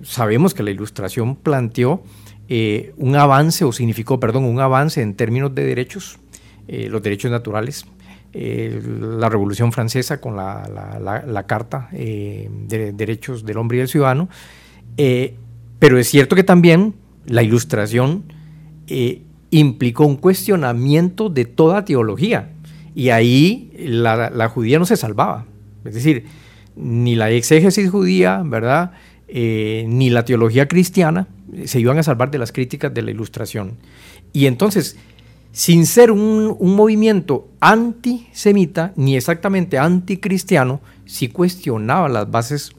[0.02, 2.02] sabemos que la ilustración planteó
[2.48, 6.18] eh, un avance, o significó, perdón, un avance en términos de derechos,
[6.66, 7.86] eh, los derechos naturales,
[8.32, 14.28] la Revolución Francesa con la, Carta de Derechos del Hombre y del Ciudadano,
[15.78, 16.94] pero es cierto que también
[17.26, 18.24] la ilustración
[18.86, 22.50] eh, implicó un cuestionamiento de toda teología.
[22.94, 25.46] Y ahí la, judía no se salvaba.
[25.84, 26.24] Es decir,
[26.76, 28.92] ni la exégesis judía, ¿verdad?
[29.28, 31.26] Eh, ni la teología cristiana
[31.64, 33.76] se iban a salvar de las críticas de la ilustración.
[34.32, 34.96] Y entonces,
[35.52, 42.72] sin ser un, movimiento antisemita, ni exactamente anticristiano, sí cuestionaba las bases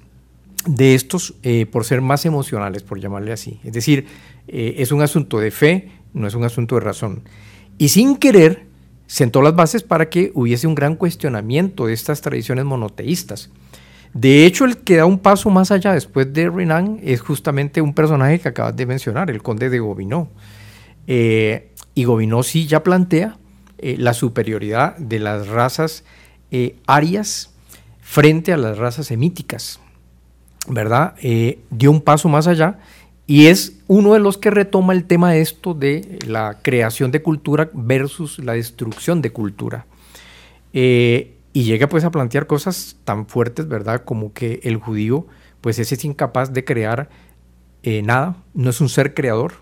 [0.65, 3.59] de estos eh, por ser más emocionales, por llamarle así.
[3.63, 4.07] Es decir,
[4.47, 7.23] es un asunto de fe, no es un asunto de razón.
[7.77, 8.65] Y sin querer,
[9.07, 13.49] sentó las bases para que hubiese un gran cuestionamiento de estas tradiciones monoteístas.
[14.13, 17.93] De hecho, el que da un paso más allá después de Renan es justamente un
[17.93, 20.29] personaje que acabas de mencionar, el conde de Gobineau.
[21.07, 23.37] Eh, y Gobineau sí ya plantea
[23.79, 26.03] eh, la superioridad de las razas
[26.51, 27.53] eh, arias
[28.01, 29.79] frente a las razas semíticas,
[30.67, 31.15] ¿verdad?
[31.71, 32.79] dio un paso más allá
[33.25, 37.69] y es uno de los que retoma el tema esto de la creación de cultura
[37.73, 39.85] versus la destrucción de cultura.
[40.73, 44.03] Eh, y llega pues a plantear cosas tan fuertes, ¿verdad?
[44.03, 45.27] Como que el judío
[45.61, 47.09] pues es incapaz de crear
[47.83, 49.53] eh, nada, no es un ser creador,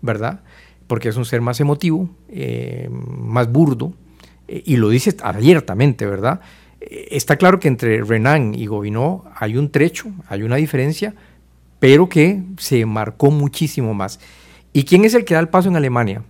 [0.00, 0.40] ¿verdad?
[0.86, 3.92] Porque es un ser más emotivo, eh, más burdo,
[4.48, 6.40] y lo dice abiertamente, ¿verdad?
[6.80, 11.14] está claro que entre Renan y Gobineau hay un trecho, hay una diferencia,
[11.82, 14.20] pero que se marcó muchísimo más.
[14.72, 16.22] ¿Y quién es el que da el paso en Alemania?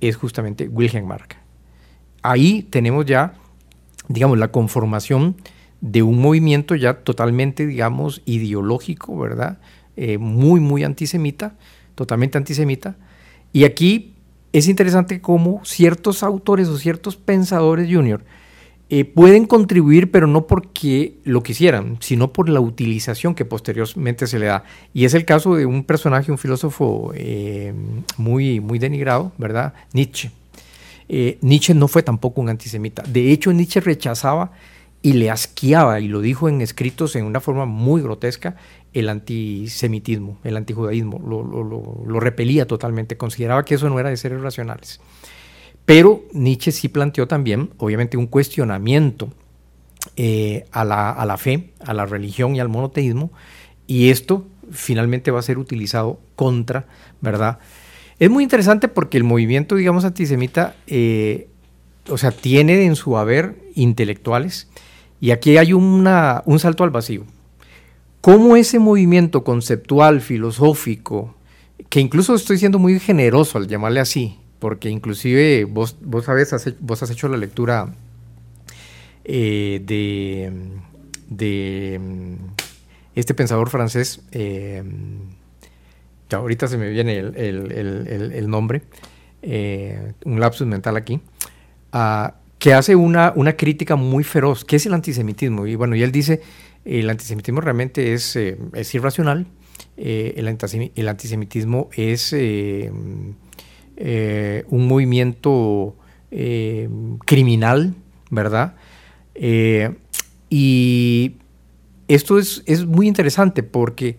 [0.00, 1.34] Es justamente Wilhelm Mark.
[2.22, 3.34] Ahí tenemos ya,
[4.06, 5.34] digamos, la conformación
[5.80, 9.58] de un movimiento ya totalmente, digamos, ideológico, ¿verdad?
[9.96, 11.56] Eh, muy, muy antisemita,
[11.96, 12.94] totalmente antisemita.
[13.52, 14.14] Y aquí
[14.52, 18.24] es interesante cómo ciertos autores o ciertos pensadores junior
[18.90, 24.38] eh, pueden contribuir, pero no porque lo quisieran, sino por la utilización que posteriormente se
[24.38, 24.64] le da.
[24.94, 27.74] Y es el caso de un personaje, un filósofo eh,
[28.16, 29.74] muy, muy denigrado, ¿verdad?
[29.92, 30.30] Nietzsche.
[31.10, 33.02] Eh, Nietzsche no fue tampoco un antisemita.
[33.02, 34.52] De hecho, Nietzsche rechazaba
[35.02, 38.56] y le asqueaba, y lo dijo en escritos en una forma muy grotesca,
[38.94, 41.20] el antisemitismo, el antijudaísmo.
[41.26, 44.98] Lo, lo, lo repelía totalmente, consideraba que eso no era de seres racionales.
[45.88, 49.30] Pero Nietzsche sí planteó también, obviamente, un cuestionamiento
[50.16, 53.32] eh, a, la, fe, a la religión y al monoteísmo,
[53.86, 56.84] y esto finalmente va a ser utilizado contra,
[57.22, 57.58] ¿verdad?
[58.18, 61.48] Es muy interesante porque el movimiento, digamos, antisemita, eh,
[62.10, 64.68] o sea, tiene en su haber intelectuales,
[65.22, 67.24] y aquí hay una, un salto al vacío.
[68.20, 71.34] ¿Cómo ese movimiento conceptual, filosófico,
[71.88, 77.02] que incluso estoy siendo muy generoso al llamarle así, porque inclusive vos, vos sabes, vos
[77.02, 77.94] has hecho la lectura
[79.24, 80.50] eh, de,
[81.28, 82.00] de
[83.14, 84.82] este pensador francés, eh,
[86.32, 88.82] ahorita se me viene el, nombre,
[89.42, 91.20] eh, un lapsus mental aquí,
[91.92, 94.64] ah, que que hace una, una crítica muy feroz.
[94.64, 95.68] ¿Qué es el antisemitismo?
[95.68, 96.40] Y bueno, y él dice,
[96.84, 99.46] el antisemitismo realmente es, es irracional,
[99.96, 102.32] el, antisemitismo es
[103.98, 105.94] eh, un movimiento
[107.24, 107.94] criminal,
[108.30, 108.74] ¿verdad?
[110.50, 111.32] y
[112.06, 114.18] esto es, es, muy interesante porque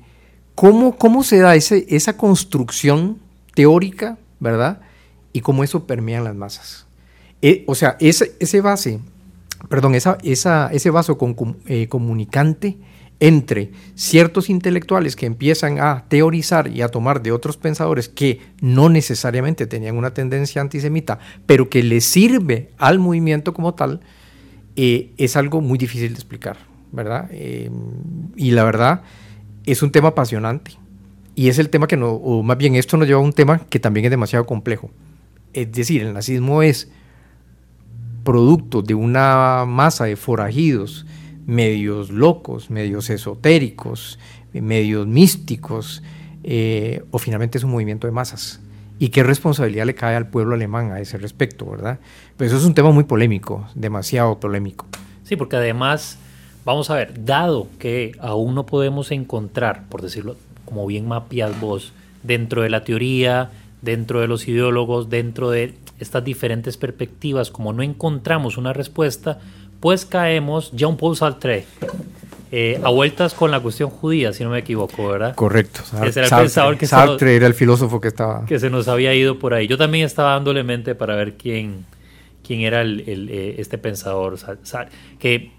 [0.56, 3.18] ¿cómo, cómo se da ese, esa construcción
[3.54, 4.82] teórica, ¿verdad?
[5.34, 6.86] Y cómo eso permea las masas.
[7.42, 9.00] Eh, o sea, ese, ese base,
[9.70, 11.18] perdón, esa, esa, ese vaso
[11.66, 12.78] eh, comunicante
[13.20, 18.90] entre ciertos intelectuales que empiezan a teorizar y a tomar de otros pensadores que no
[18.90, 24.00] necesariamente tenían una tendencia antisemita, pero que le sirve al movimiento como tal,
[24.76, 26.58] eh, es algo muy difícil de explicar,
[26.92, 27.30] ¿verdad?
[27.32, 29.02] y la verdad,
[29.66, 30.72] es un tema apasionante.
[31.36, 33.60] Y es el tema que no, o más bien esto nos lleva a un tema
[33.60, 34.92] que también es demasiado complejo.
[35.54, 36.90] Es decir, el nazismo es
[38.24, 41.06] producto de una masa de forajidos,
[41.50, 44.20] medios locos, medios esotéricos,
[44.54, 46.04] medios místicos,
[46.44, 48.62] eh, o finalmente es un movimiento de masas.
[49.00, 52.00] ¿Y qué responsabilidad le cae al pueblo alemán a ese respecto, verdad?
[52.38, 54.86] Pues eso es un tema muy polémico, demasiado polémico.
[55.24, 56.20] Sí, porque además,
[56.66, 60.36] vamos a ver, dado que aún no podemos encontrar, por decirlo
[60.66, 63.50] como bien mapeas vos, dentro de la teoría,
[63.82, 69.40] dentro de los ideólogos, dentro de estas diferentes perspectivas, como no encontramos una respuesta,
[69.80, 71.66] pues caemos un Paul Sartre.
[72.52, 75.36] Eh, a vueltas con la cuestión judía, si no me equivoco, ¿verdad?
[75.36, 75.82] Correcto.
[76.04, 78.44] Ese era el pensador que Sartre era el filósofo que estaba.
[78.46, 79.68] Que se nos había ido por ahí.
[79.68, 81.86] Yo también estaba dándole mente para ver quién,
[82.44, 84.36] quién era el, eh, este pensador.
[85.20, 85.52] Que,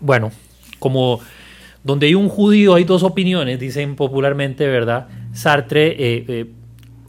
[0.00, 0.32] bueno,
[0.78, 1.20] como
[1.84, 5.08] donde hay un judío hay dos opiniones, dicen popularmente, ¿verdad?
[5.34, 6.46] Sartre eh,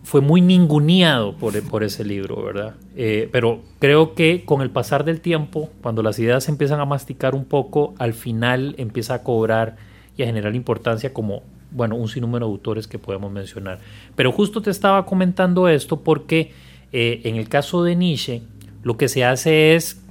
[0.04, 2.76] fue muy ninguneado por, por ese libro, ¿verdad?
[2.96, 6.86] Eh, pero creo que con el pasar del tiempo, cuando las ideas se empiezan a
[6.86, 9.78] masticar un poco, al final empieza a cobrar
[10.18, 13.80] y a generar importancia como, bueno, un sinnúmero de autores que podemos mencionar.
[14.16, 16.52] Pero justo te estaba comentando esto porque
[16.92, 18.42] eh, en el caso de Nietzsche,
[18.84, 20.02] lo que se hace es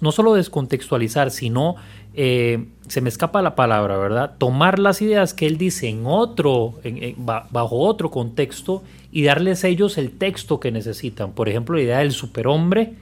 [0.00, 1.76] no solo descontextualizar, sino
[2.20, 4.34] eh, se me escapa la palabra, ¿verdad?
[4.38, 6.74] Tomar las ideas que él dice en otro,
[7.16, 11.30] bajo otro contexto y darles a ellos el texto que necesitan.
[11.30, 12.94] Por ejemplo, la idea del superhombre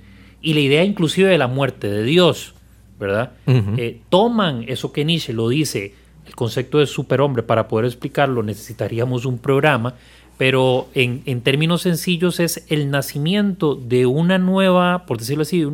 [0.43, 2.53] y la idea inclusive de la muerte de Dios,
[3.01, 3.33] ¿verdad?
[3.47, 5.95] Eh, toman eso que Nietzsche lo dice,
[6.27, 9.95] el concepto de superhombre, para poder explicarlo necesitaríamos un programa,
[10.37, 15.67] pero en, términos sencillos es el nacimiento de una nueva, por decirlo así,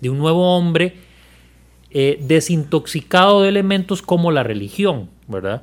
[0.00, 1.07] de un nuevo hombre
[1.90, 5.62] eh, desintoxicado de elementos como la religión, ¿verdad?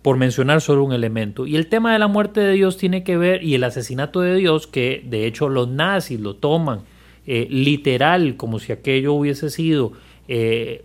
[0.00, 1.46] Por mencionar solo un elemento.
[1.46, 4.36] Y el tema de la muerte de Dios tiene que ver, y el asesinato de
[4.36, 6.80] Dios, que de hecho los nazis lo toman
[7.26, 9.92] eh, literal, como si aquello hubiese sido
[10.28, 10.84] eh,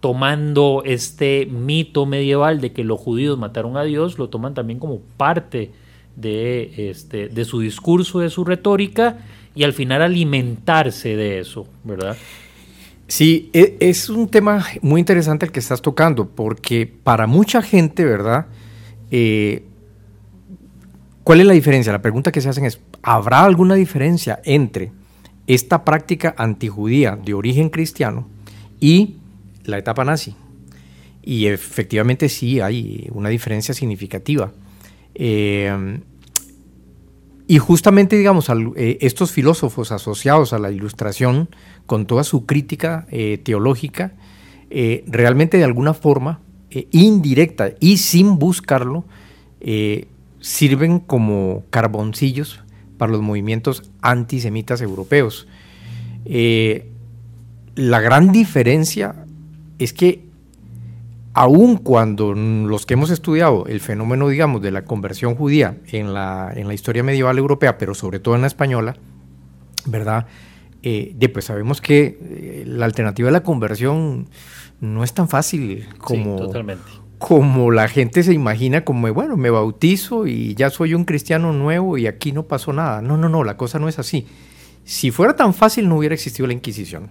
[0.00, 5.00] tomando este mito medieval de que los judíos mataron a Dios, lo toman también como
[5.16, 5.72] parte
[6.14, 9.18] de, este, de su discurso, de su retórica,
[9.56, 12.16] y al final alimentarse de eso, ¿verdad?
[13.08, 18.04] Sí, e, es un tema muy interesante el que estás tocando, porque para mucha gente,
[18.04, 18.46] ¿verdad?
[19.10, 19.64] Eh,
[21.24, 21.90] ¿Cuál es la diferencia?
[21.90, 24.92] La pregunta que se hacen es, ¿habrá alguna diferencia entre
[25.46, 28.28] esta práctica antijudía de origen cristiano
[28.78, 29.16] y
[29.64, 30.36] la etapa nazi?
[31.22, 34.52] Y efectivamente sí hay una diferencia significativa.
[35.14, 35.98] Eh,
[37.50, 41.48] y justamente, digamos, eh, estos filósofos asociados a la ilustración,
[41.88, 44.12] con toda su crítica eh, teológica,
[44.68, 46.40] eh, realmente de alguna forma,
[46.90, 49.06] indirecta y sin buscarlo,
[50.38, 52.60] sirven como carboncillos
[52.98, 55.48] para los movimientos antisemitas europeos.
[57.74, 59.24] la gran diferencia
[59.78, 60.28] es que
[61.32, 66.52] aun cuando los que hemos estudiado el fenómeno, digamos, de la conversión judía en la,
[66.54, 68.96] en la historia medieval europea, pero sobre todo en la española,
[69.86, 70.26] ¿verdad?
[70.82, 74.28] Eh, pues sabemos que eh, la alternativa de la conversión
[74.80, 76.52] no es tan fácil como,
[77.18, 81.98] como la gente se imagina, como, bueno, me bautizo y ya soy un cristiano nuevo
[81.98, 83.02] y aquí no pasó nada.
[83.02, 84.26] No, no, no, la cosa no es así.
[84.84, 87.10] Si fuera tan fácil no hubiera existido la Inquisición.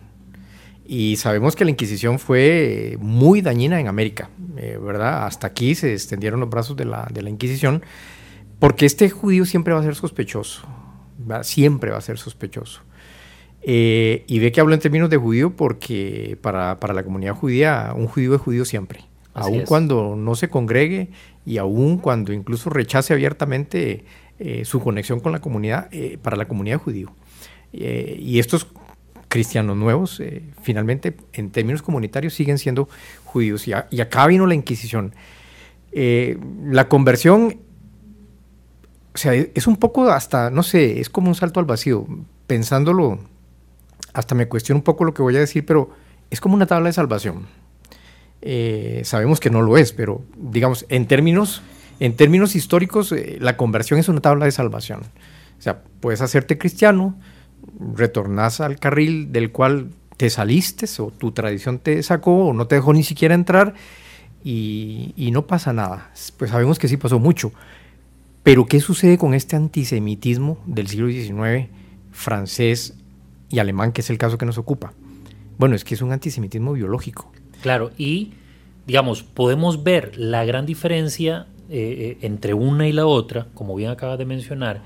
[0.85, 5.25] Y sabemos que la Inquisición fue muy dañina en América, eh, ¿verdad?
[5.25, 7.83] Hasta aquí se extendieron los brazos de la, de la, Inquisición,
[8.57, 10.65] porque este judío siempre va a ser sospechoso,
[11.41, 12.86] siempre va a ser sospechoso.
[13.69, 17.91] Eh, y ve que hablo en términos de judío porque para, para, la comunidad judía,
[17.93, 19.01] un judío es judío siempre,
[19.33, 21.09] aun cuando no se congregue
[21.45, 24.05] y aun cuando incluso rechace abiertamente
[24.39, 25.89] eh, su conexión con la comunidad,
[26.21, 27.11] para la comunidad judío.
[27.73, 28.67] y esto es
[29.27, 32.87] cristianos nuevos, eh, finalmente en términos comunitarios siguen siendo
[33.25, 33.67] judíos.
[33.67, 35.13] Y, acá vino la Inquisición.
[35.91, 37.59] Eh, la conversión,
[39.13, 42.07] o sea, es un poco hasta, no sé, es como un salto al vacío.
[42.47, 43.19] Pensándolo,
[44.17, 45.91] hasta me cuestiono un poco lo que voy a decir, pero
[46.31, 47.45] es como una tabla de salvación.
[48.41, 51.61] Eh, sabemos que no lo es, pero digamos, en términos,
[51.99, 55.01] en términos históricos, la conversión es una tabla de salvación.
[55.59, 57.15] O sea, puedes hacerte cristiano,
[57.95, 62.75] retornas al carril del cual te saliste o tu tradición te sacó o no te
[62.75, 63.75] dejó ni siquiera entrar
[64.43, 66.09] y, no pasa nada.
[66.37, 67.51] Pues sabemos que sí pasó mucho.
[68.41, 71.69] Pero ¿qué sucede con este antisemitismo del siglo XIX,
[72.11, 72.95] francés
[73.49, 74.93] y alemán, que es el caso que nos ocupa?
[75.57, 77.31] Bueno, es que es un antisemitismo biológico.
[77.61, 78.33] Claro, y
[78.85, 83.91] digamos, podemos ver la gran diferencia eh, eh, entre una y la otra, como bien
[83.91, 84.81] acabas de mencionar,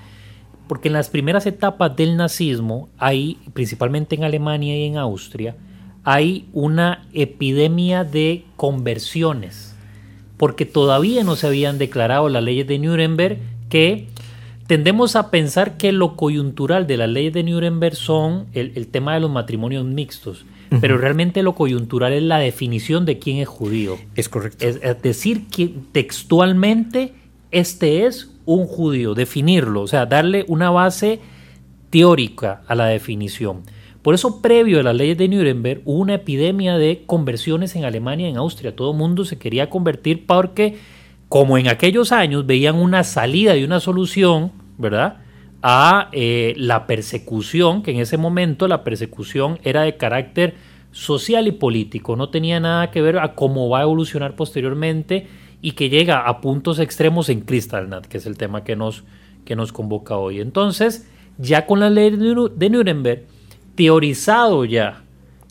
[0.68, 5.56] porque en las primeras etapas del nazismo hay, principalmente en Alemania y en Austria,
[6.04, 9.76] hay una epidemia de conversiones,
[10.38, 13.38] porque todavía no se habían declarado las leyes de Nuremberg
[13.70, 14.08] que
[14.72, 19.20] tendemos a pensar que lo coyuntural de las leyes de Nuremberg son el, tema de
[19.20, 20.46] los matrimonios mixtos,
[20.80, 23.98] pero realmente lo coyuntural es la definición de quién es judío.
[24.16, 24.66] Es correcto.
[24.66, 27.12] Es, decir, que textualmente
[27.52, 31.20] este es un judío, definirlo, o sea, darle una base
[31.90, 33.64] teórica a la definición.
[34.02, 38.30] Por eso, previo a las leyes de Nuremberg, hubo una epidemia de conversiones en Alemania
[38.30, 38.74] y en Austria.
[38.74, 40.78] Todo el mundo se quería convertir porque,
[41.28, 45.20] como en aquellos años, veían una salida y una solución, ¿verdad?
[45.62, 50.56] A eh, la persecución, que en ese momento la persecución era de carácter
[50.92, 55.28] social y político, no tenía nada que ver a cómo va a evolucionar posteriormente
[55.62, 59.04] y que llega a puntos extremos en Kristallnacht, que es el tema que nos,
[59.46, 60.42] que nos convoca hoy.
[60.42, 63.26] Entonces, ya con la ley de Nuremberg,
[63.76, 65.04] teorizado ya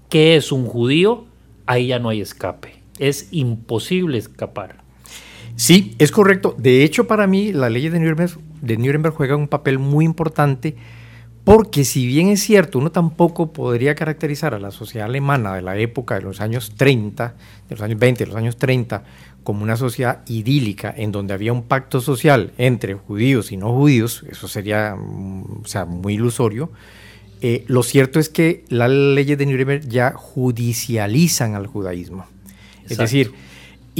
[0.08, 1.24] que es un judío,
[1.66, 2.82] ahí ya no hay escape.
[2.98, 4.79] Es imposible escapar.
[5.60, 6.54] Sí, es correcto.
[6.56, 8.30] De hecho, para mí, la ley de Nuremberg,
[8.62, 10.74] de Nuremberg juega un papel muy importante
[11.44, 15.76] porque si bien es cierto, uno tampoco podría caracterizar a la sociedad alemana de la
[15.76, 17.34] época de los años 30,
[17.68, 19.04] de los años 20, de los años 30,
[19.42, 24.24] como una sociedad idílica en donde había un pacto social entre judíos y no judíos,
[24.30, 26.70] eso sería mm, sea, muy ilusorio.
[27.42, 32.24] Eh, lo cierto es que las leyes de Nuremberg ya judicializan al judaísmo.
[32.88, 33.32] Es decir,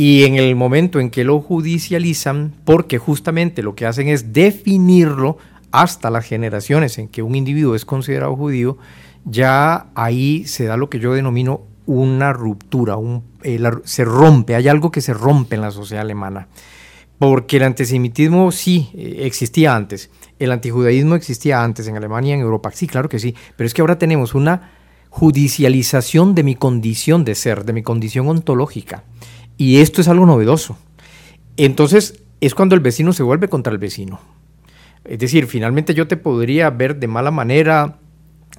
[0.01, 5.37] y en el momento en que lo judicializan, porque justamente lo que hacen es definirlo
[5.73, 8.79] hasta las generaciones en que un individuo es considerado judío,
[9.27, 12.95] ya ahí se da lo que yo denomino una ruptura,
[13.43, 16.49] eh, se rompe, hay algo que se rompe en la sociedad alemana.
[17.19, 20.09] Porque el antisemitismo sí eh, existía antes,
[20.39, 23.83] el antijudaísmo existía antes en Alemania en Europa, sí, claro que sí, pero es que
[23.83, 24.71] ahora tenemos una
[25.11, 29.05] judicialización de mi condición de ser, de mi condición ontológica.
[29.61, 30.79] Y esto es algo novedoso.
[31.59, 34.19] Entonces es cuando el vecino se vuelve contra el vecino.
[35.05, 37.99] Es decir, finalmente yo te podría ver de mala manera,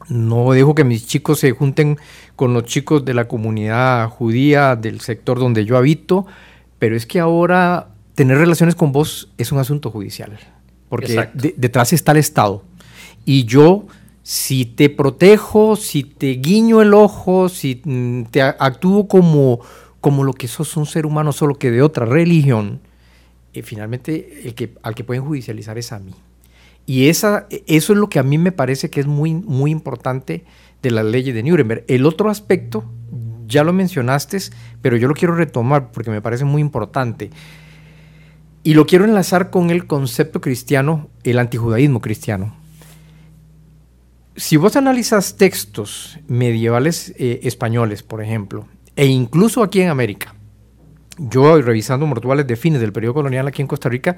[0.09, 1.97] no dejo que mis chicos se junten
[2.35, 6.27] con los chicos de la comunidad judía del sector donde yo habito,
[6.77, 10.37] pero es que ahora tener relaciones con vos es un asunto judicial,
[10.87, 12.63] porque detrás está el Estado.
[13.25, 13.87] Y yo,
[14.21, 19.61] si te protejo, si te guiño el ojo, si mm, te actúo como,
[20.01, 22.81] como lo que sos un ser humano, solo que de otra religión,
[23.53, 26.13] eh, finalmente el que, al que pueden judicializar es a mí.
[26.87, 30.43] Y esa, eso es lo que a mí me parece que es muy, muy importante
[30.81, 31.85] de la ley de Nuremberg.
[31.87, 32.83] El otro aspecto,
[33.45, 34.39] ya lo mencionaste,
[34.81, 37.29] pero yo lo quiero retomar porque me parece muy importante.
[38.63, 42.55] Y lo quiero enlazar con el concepto cristiano, el antijudaísmo cristiano.
[44.35, 50.35] Si vos analizas textos medievales eh, españoles, por ejemplo, e incluso aquí en América,
[51.17, 54.17] yo revisando mortuales de fines del periodo colonial aquí en Costa Rica,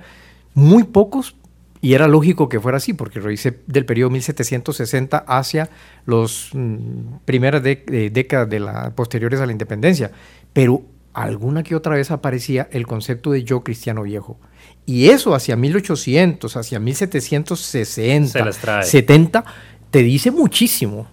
[0.54, 1.36] muy pocos
[1.84, 5.70] y era lógico que fuera así, porque revisé del periodo 1760 hacia
[6.06, 10.10] las mm, primeras décadas de la, posteriores a la independencia.
[10.54, 14.40] Pero alguna que otra vez aparecía el concepto de yo cristiano viejo.
[14.86, 18.52] Y eso hacia 1800, hacia 1760,
[18.82, 19.46] 70,
[19.92, 21.08] te dice muchísimo.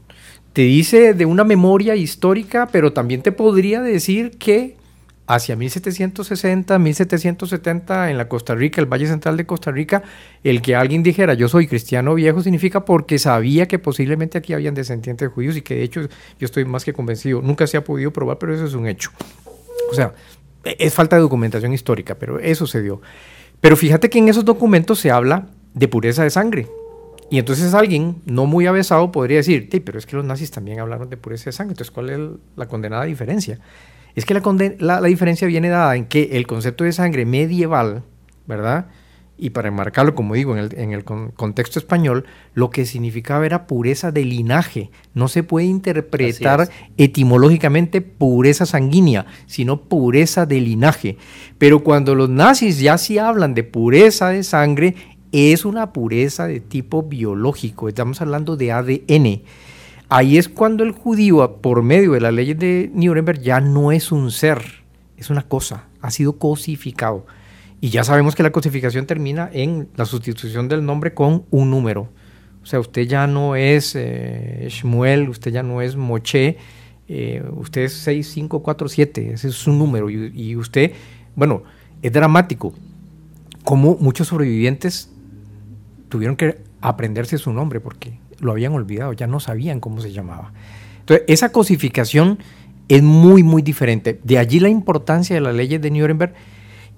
[0.52, 4.76] Te dice de una memoria histórica, pero también te podría decir que
[5.28, 10.02] hacia 1760, 1770 en la Costa Rica, el Valle Central de Costa Rica,
[10.42, 14.74] el que alguien dijera yo soy cristiano viejo significa porque sabía que posiblemente aquí habían
[14.74, 16.08] descendientes de judíos y que de hecho yo
[16.44, 19.12] estoy más que convencido, nunca se ha podido probar, pero eso es un hecho.
[19.92, 20.14] O sea,
[20.64, 23.00] e-, es falta de documentación histórica, pero eso se dio.
[23.60, 26.66] Pero fíjate que en esos documentos se habla de pureza de sangre.
[27.30, 31.08] Y entonces alguien no muy avesado podría decir, pero es que los nazis también hablaron
[31.08, 32.18] de pureza de sangre, entonces ¿cuál es
[32.56, 33.60] la condenada diferencia?
[34.16, 34.42] Es que la,
[34.78, 38.02] la, la diferencia viene dada en que el concepto de sangre medieval,
[38.46, 38.86] ¿verdad?
[39.40, 44.22] y para enmarcarlo, como digo, en el, contexto español, lo que significaba era pureza de
[44.26, 44.90] linaje.
[45.14, 46.68] No se puede interpretar
[46.98, 51.16] etimológicamente pureza sanguínea, sino pureza de linaje.
[51.56, 54.94] Pero cuando los nazis ya sí hablan de pureza de sangre,
[55.32, 59.42] es una pureza de tipo biológico, estamos hablando de ADN.
[60.08, 64.10] Ahí es cuando el judío, por medio de la ley de Nuremberg, ya no es
[64.10, 64.60] un ser,
[65.16, 67.26] es una cosa, ha sido cosificado.
[67.80, 72.08] Y ya sabemos que la cosificación termina en la sustitución del nombre con un número.
[72.62, 76.58] O sea, usted ya no es eh, Shmuel, usted ya no es Moche,
[77.08, 80.10] eh, usted es 6547, ese es su número.
[80.10, 80.92] Y, usted,
[81.34, 81.62] bueno,
[82.02, 82.74] es dramático
[83.64, 85.10] como muchos sobrevivientes
[86.10, 90.52] tuvieron que aprenderse su nombre porque lo habían olvidado, ya no sabían cómo se llamaba.
[91.00, 92.38] Entonces, esa cosificación
[92.88, 94.20] es muy, muy diferente.
[94.24, 96.34] De allí la importancia de las leyes de Nuremberg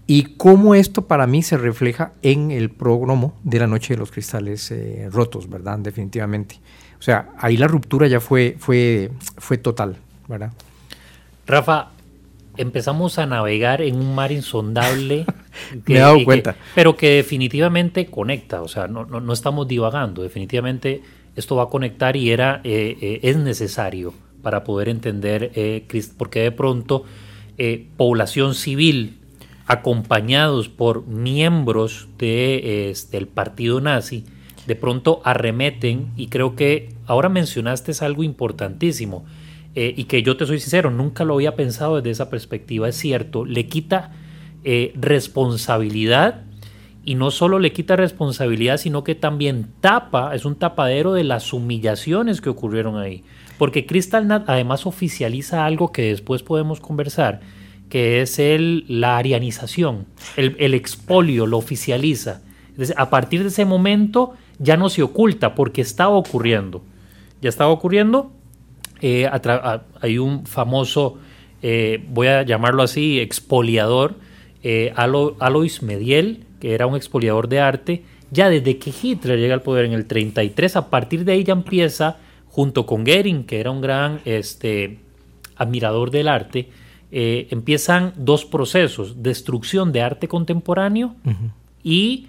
[0.07, 4.11] y cómo esto para mí se refleja en el prógromo de la Noche de los
[4.11, 5.79] Cristales eh, Rotos, ¿verdad?
[5.79, 6.59] Definitivamente.
[6.99, 9.97] O sea, ahí la ruptura ya fue, fue, fue total,
[10.29, 10.53] ¿verdad?
[11.47, 11.91] Rafa,
[12.63, 15.27] empezamos a navegar en un mar insondable.
[15.87, 16.57] Me he dado cuenta.
[16.75, 21.03] pero que definitivamente conecta, o sea, no, no, estamos divagando, definitivamente
[21.37, 25.53] esto va a conectar y era, eh, eh, es necesario para poder entender,
[26.19, 27.05] porque de pronto
[27.97, 29.21] población civil
[29.67, 34.25] acompañados por miembros de, este, del partido nazi,
[34.67, 39.25] de pronto arremeten, y creo que ahora mencionaste es algo importantísimo,
[39.75, 42.97] eh, y que yo te soy sincero, nunca lo había pensado desde esa perspectiva, es
[42.97, 44.13] cierto, le quita
[44.65, 46.45] eh, responsabilidad,
[47.05, 51.53] y no solo le quita responsabilidad, sino que también tapa, es un tapadero de las
[51.53, 53.25] humillaciones que ocurrieron ahí.
[53.59, 57.41] Porque Kristallnacht además oficializa algo que después podemos conversar,
[57.89, 60.07] que es el, la arianización,
[60.37, 62.41] el, expolio, lo oficializa.
[62.97, 66.83] a partir de ese momento ya no se oculta porque estaba ocurriendo.
[67.41, 68.33] Ya estaba ocurriendo.
[69.03, 69.29] Eh,
[70.01, 71.19] hay un famoso,
[71.61, 74.15] eh, voy a llamarlo así, expoliador,
[74.63, 78.05] eh, Alois Mediel, que era un expoliador de arte.
[78.31, 81.53] Ya desde que Hitler llega al poder en el 33, a partir de ahí ya
[81.53, 84.99] empieza, junto con Goering, que era un gran este,
[85.57, 86.69] admirador del arte,
[87.11, 91.15] eh, empiezan dos procesos, destrucción de arte contemporáneo
[91.85, 92.29] y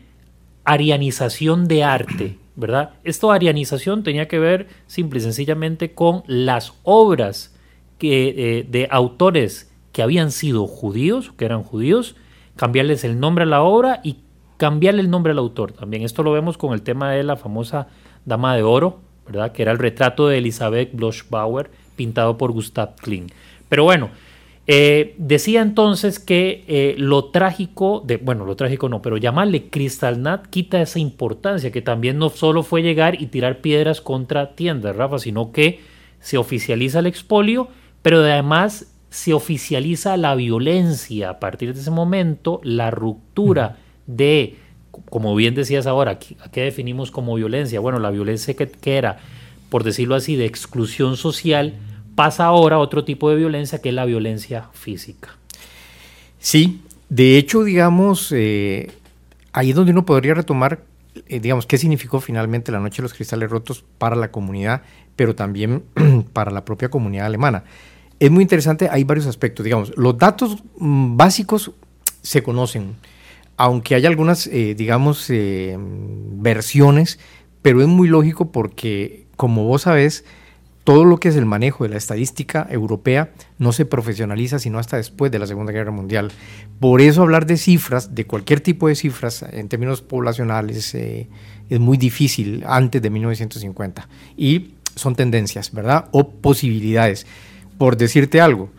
[0.66, 2.92] arianización de arte, ¿verdad?
[3.04, 7.56] Esto arianización tenía que ver simple y sencillamente con las obras
[7.98, 12.16] que, eh, de autores que habían sido judíos, que eran judíos,
[12.56, 14.18] cambiarles el nombre a la obra y
[14.58, 15.72] cambiarle el nombre al autor.
[15.74, 17.88] También esto lo vemos con el tema de la famosa
[18.26, 19.52] Dama de Oro, ¿verdad?
[19.52, 23.28] Que era el retrato de Elizabeth Bloch-Bauer pintado por Gustav Kling.
[23.70, 24.10] Pero bueno,
[24.66, 30.48] eh, decía entonces que eh, lo trágico, de, bueno, lo trágico no, pero llamarle Kristallnacht
[30.48, 35.20] quita esa importancia, que también no solo fue llegar y tirar piedras contra tiendas, Rafa,
[35.20, 35.82] sino que
[36.22, 37.68] se oficializa el expolio,
[38.02, 41.32] pero además se oficializa la violencia.
[41.32, 44.56] A partir de ese momento, la ruptura de,
[45.10, 47.82] como bien decías ahora, ¿a qué definimos como violencia?
[47.82, 49.20] Bueno, la violencia que, que era,
[49.70, 51.74] por decirlo así, de exclusión social,
[52.16, 55.38] pasa ahora otro tipo de violencia que es la violencia física.
[56.40, 58.92] Sí, de hecho, digamos, eh,
[59.52, 60.84] ahí es donde uno podría retomar,
[61.28, 64.82] eh, digamos, qué significó finalmente la Noche de los Cristales Rotos para la comunidad,
[65.16, 65.84] pero también
[66.34, 67.64] para la propia comunidad alemana.
[68.20, 71.72] Es muy interesante, hay varios aspectos, digamos, los datos mm, básicos
[72.22, 72.96] se conocen,
[73.58, 77.20] aunque hay algunas, eh, digamos, versiones,
[77.62, 80.26] pero es muy lógico porque, como vos sabés,
[80.84, 84.98] todo lo que es el manejo de la estadística europea no se profesionaliza sino hasta
[84.98, 86.32] después de la Segunda Guerra Mundial.
[86.80, 91.30] Por eso hablar de cifras, de cualquier tipo de cifras en términos poblacionales, eh,
[91.70, 94.10] es muy difícil antes de 1950.
[94.36, 96.10] Y son tendencias, ¿verdad?
[96.12, 97.26] O posibilidades.
[97.78, 98.70] Por decirte algo,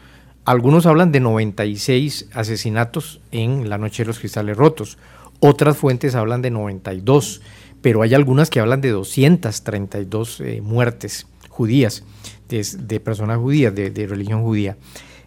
[0.44, 4.98] algunos hablan de 96 asesinatos en la Noche de los Cristales Rotos.
[5.40, 7.40] Otras fuentes hablan de 92,
[7.80, 12.02] pero hay algunas que hablan de 232 eh, muertes judías,
[12.48, 14.76] de, personas judías, de, religión judía.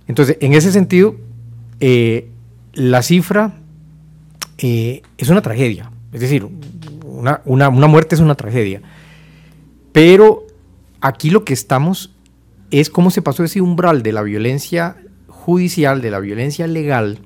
[0.07, 1.15] Entonces, en ese sentido,
[1.79, 2.27] eh,
[2.73, 3.53] la cifra
[4.57, 6.45] eh, es una tragedia, es decir,
[7.05, 8.81] una, una, muerte es una tragedia,
[9.93, 10.45] pero
[10.99, 12.13] aquí lo que estamos
[12.71, 14.97] es cómo se pasó ese umbral de la violencia
[15.27, 17.19] judicial, de la violencia legal,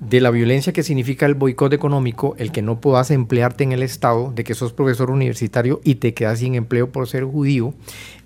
[0.00, 3.82] de la violencia que significa el boicot económico, el que no puedas emplearte en el
[3.82, 7.74] Estado, de que sos profesor universitario y te quedas sin empleo por ser judío,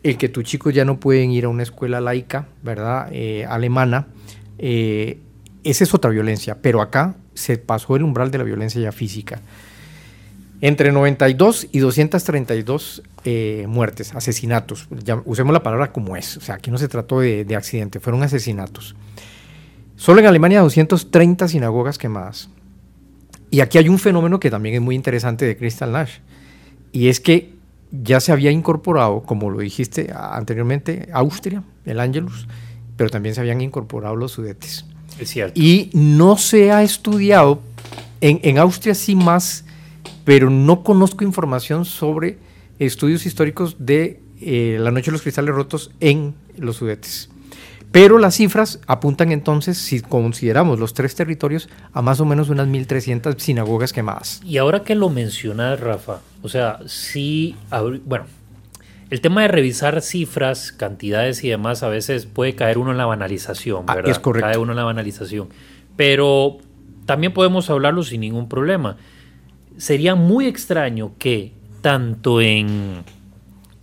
[0.02, 3.08] el que tus chicos ya no pueden ir a una escuela laica, ¿verdad?
[3.12, 4.08] Eh, alemana.
[4.58, 5.18] Eh,
[5.64, 9.40] esa es otra violencia, pero acá se pasó el umbral de la violencia ya física.
[10.60, 14.88] Entre 92 y 232 eh, muertes, asesinatos.
[15.24, 16.36] usemos la palabra como es.
[16.36, 18.94] O sea, aquí no se trató de, de accidente, fueron asesinatos.
[20.02, 22.48] Solo en Alemania 230 sinagogas quemadas.
[23.52, 26.14] Y aquí hay un fenómeno que también es muy interesante de Crystal Nash.
[26.90, 27.52] Y es que
[27.92, 32.48] ya se había incorporado, como lo dijiste anteriormente, Austria, el Angelus,
[32.96, 34.84] pero también se habían incorporado los sudetes.
[35.20, 35.52] Es cierto.
[35.54, 37.60] Y no se ha estudiado,
[38.20, 39.64] en, en Austria sí más
[40.24, 42.38] pero no conozco información sobre
[42.80, 47.28] estudios históricos de eh, la noche de los cristales rotos en los sudetes.
[47.92, 52.66] Pero las cifras apuntan entonces, si consideramos los tres territorios, a más o menos unas
[52.66, 54.40] 1.300 sinagogas quemadas.
[54.44, 57.54] Y ahora que lo mencionas, Rafa, o sea, sí,
[58.04, 58.24] bueno,
[59.10, 63.06] el tema de revisar cifras, cantidades y demás, a veces puede caer uno en la
[63.06, 64.10] banalización, ah, ¿verdad?
[64.10, 64.48] es correcto.
[64.48, 65.50] Cae uno en la banalización.
[65.94, 66.58] Pero
[67.04, 68.96] también podemos hablarlo sin ningún problema
[69.76, 73.04] sería muy extraño que tanto en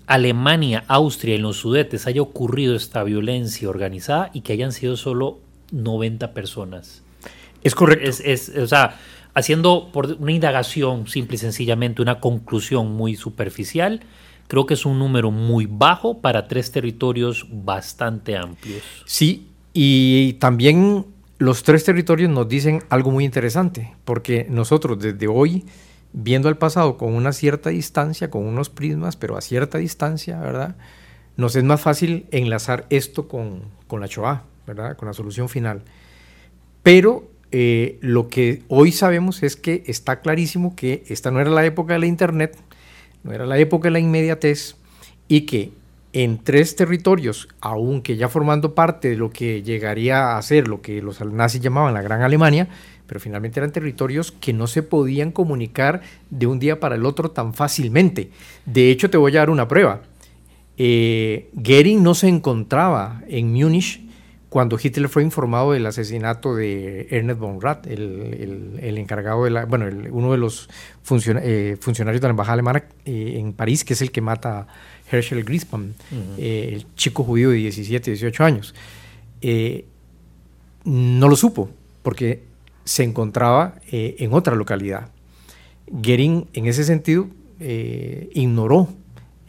[0.10, 5.38] Alemania, Austria, en los Sudetes haya ocurrido esta violencia organizada y que hayan sido solo
[5.72, 7.04] 90 personas.
[7.64, 8.10] Es correcto.
[8.26, 8.98] Es, o sea,
[9.36, 14.02] haciendo por una indagación simple y sencillamente una conclusión muy superficial,
[14.48, 18.82] creo que es un número muy bajo para tres territorios bastante amplios.
[19.06, 21.06] Sí, y también
[21.38, 25.66] los tres territorios nos dicen algo muy interesante, porque nosotros desde hoy,
[26.14, 30.76] viendo el pasado con una cierta distancia, con unos prismas, pero a cierta distancia, ¿verdad?
[31.38, 34.98] Nos es más fácil enlazar esto con, la Shoah, ¿verdad?
[34.98, 35.84] Con la solución final.
[36.84, 41.66] Pero eh, lo que hoy sabemos es que está clarísimo que esta no era la
[41.66, 42.58] época de la Internet,
[43.24, 44.76] no era la época de la inmediatez,
[45.28, 45.72] y que
[46.14, 51.02] en tres territorios, aunque ya formando parte de lo que llegaría a ser lo que
[51.02, 52.68] los nazis llamaban la Gran Alemania,
[53.06, 57.32] pero finalmente eran territorios que no se podían comunicar de un día para el otro
[57.32, 58.30] tan fácilmente.
[58.66, 60.02] De hecho, te voy a dar una prueba.
[60.78, 64.02] Eh, Goering no se encontraba en Múnich
[64.50, 69.86] cuando Hitler fue informado del asesinato de Ernest von Rath, el, encargado de la, bueno,
[70.12, 70.70] uno de los
[71.44, 74.68] eh, funcionarios de la embajada alemana eh, en París, que es el que mata a
[75.10, 75.94] Herschel Grispan,
[76.38, 78.76] eh, el chico judío de 17, 18 años.
[79.42, 79.86] Eh,
[80.86, 81.70] no lo supo
[82.04, 82.44] porque
[82.84, 85.10] se encontraba eh, en otra localidad.
[86.02, 87.28] Gering, en ese sentido,
[88.34, 88.88] ignoró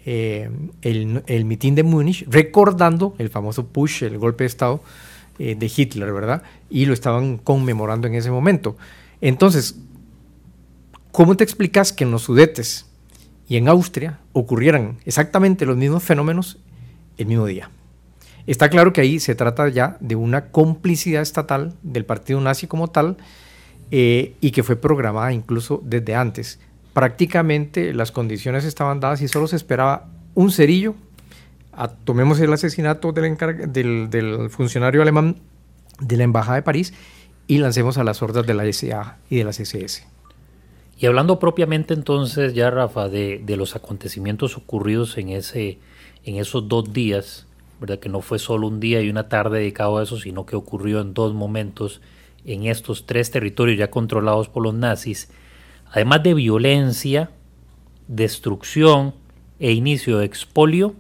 [0.05, 4.83] el, mitin de Múnich, recordando el famoso push, el golpe de Estado
[5.39, 6.43] de Hitler, ¿verdad?
[6.69, 8.77] Y lo estaban conmemorando en ese momento.
[9.21, 9.77] Entonces,
[11.13, 12.90] ¿cómo te explicas que en los Sudetes
[13.51, 16.59] y en Austria ocurrieran exactamente los mismos fenómenos
[17.19, 17.69] el mismo día.
[18.47, 22.89] Está claro que ahí se trata ya de una complicidad estatal del partido nazi como
[22.89, 23.17] tal
[23.91, 26.61] eh, y que fue programada incluso desde antes.
[26.95, 30.95] Prácticamente las condiciones estaban dadas y solo se esperaba un cerillo.
[32.05, 35.41] tomemos el asesinato del, del, funcionario alemán
[35.99, 36.95] de la Embajada de París
[37.49, 40.05] y lancemos a las hordas de la SA y de las SS.
[41.01, 45.79] Y hablando propiamente entonces ya, Rafa, de, los acontecimientos ocurridos en, ese,
[46.27, 47.47] en esos dos días,
[47.81, 47.99] ¿verdad?
[47.99, 51.01] que no fue solo un día y una tarde dedicado a eso, sino que ocurrió
[51.01, 52.03] en dos momentos
[52.45, 55.31] en estos tres territorios ya controlados por los nazis,
[55.91, 57.31] además de violencia,
[58.07, 59.15] destrucción
[59.59, 60.95] e inicio de expolio,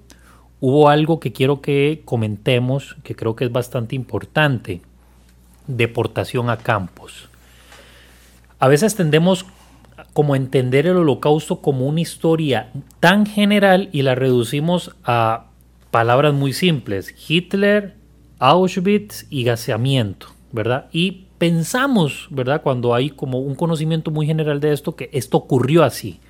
[0.60, 4.80] hubo algo que quiero que comentemos, que creo que es bastante importante,
[5.66, 7.28] deportación a campos.
[8.58, 9.44] A veces tendemos
[10.12, 15.46] como entender el holocausto como una historia tan general y la reducimos a
[15.90, 17.94] palabras muy simples, Hitler,
[18.38, 20.86] Auschwitz y gaseamiento, ¿verdad?
[20.92, 22.62] Y pensamos, ¿verdad?
[22.62, 26.20] Cuando hay como un conocimiento muy general de esto, que esto ocurrió así.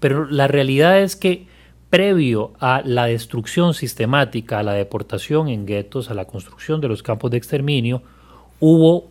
[0.00, 1.46] Pero la realidad es que
[1.90, 7.02] previo a la destrucción sistemática, a la deportación en guetos, a la construcción de los
[7.02, 8.02] campos de exterminio,
[8.58, 9.06] hubo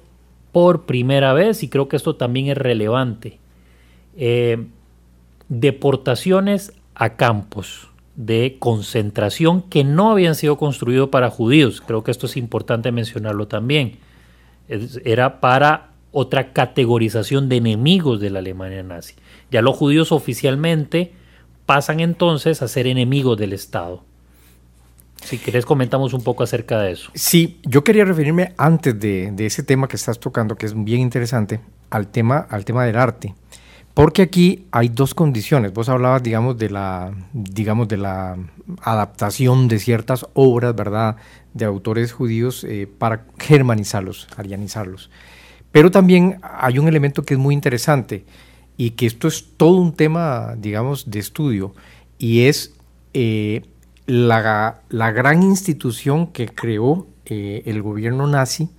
[0.51, 3.39] por primera vez, y creo que esto también es relevante,
[4.17, 4.67] eh,
[5.49, 11.81] deportaciones a campos de concentración que no habían sido construidos para judíos.
[11.81, 13.97] Creo que esto es importante mencionarlo también.
[14.67, 19.15] Era para otra categorización de enemigos de la Alemania nazi.
[19.51, 21.11] Ya los judíos oficialmente
[21.65, 24.03] pasan entonces a ser enemigos del Estado.
[25.23, 27.09] Si querés comentamos un poco acerca de eso.
[27.15, 30.99] Sí, yo quería referirme antes de, de ese tema que estás tocando, que es bien
[30.99, 33.33] interesante, al tema, al tema del arte.
[33.93, 35.71] Porque aquí hay dos condiciones.
[35.71, 38.37] Vos hablabas, digamos, de la, digamos, de la
[38.81, 41.17] adaptación de ciertas obras, ¿verdad?,
[41.53, 45.11] de autores judíos eh, para germanizarlos, arianizarlos.
[45.71, 48.25] Pero también hay un elemento que es muy interesante
[48.77, 51.75] y que esto es todo un tema, digamos, de estudio
[52.17, 52.73] y es
[53.13, 53.61] eh,
[54.07, 58.69] la, la, gran institución que creó eh, el gobierno nazi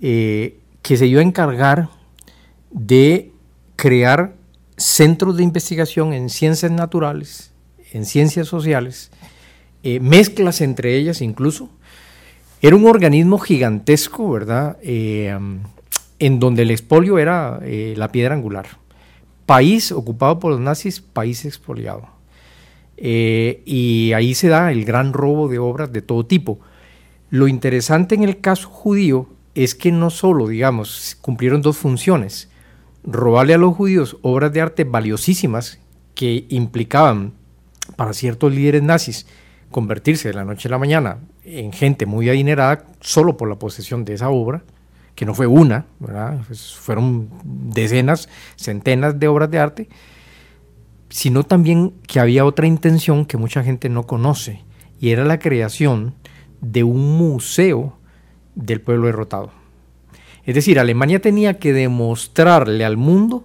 [0.00, 1.90] que se dio a encargar
[2.70, 3.32] de
[3.80, 4.34] crear
[4.76, 7.50] centros de investigación en ciencias naturales,
[7.92, 9.10] en ciencias sociales,
[9.82, 11.70] eh, mezclas entre ellas incluso.
[12.60, 14.76] Era un organismo gigantesco, ¿verdad?
[14.82, 15.34] Eh,
[16.18, 18.66] en donde el expolio era eh, la piedra angular.
[19.46, 22.06] País ocupado por los nazis, país expoliado.
[22.98, 26.60] y ahí se da el gran robo de obras de todo tipo.
[27.30, 32.49] Lo interesante en el caso judío es que no solo, digamos, cumplieron dos funciones
[33.04, 35.78] robarle a los judíos obras de arte valiosísimas
[36.14, 37.32] que implicaban
[37.96, 39.26] para ciertos líderes nazis
[39.70, 44.04] convertirse de la noche a la mañana en gente muy adinerada solo por la posesión
[44.04, 44.62] de esa obra,
[45.14, 45.86] que no fue una,
[46.46, 49.88] pues fueron decenas, centenas de obras de arte,
[51.08, 54.62] sino también que había otra intención que mucha gente no conoce,
[55.00, 56.14] y era la creación
[56.60, 57.98] de un museo
[58.54, 59.59] del pueblo derrotado.
[60.44, 63.44] Es decir, Alemania tenía que demostrarle al mundo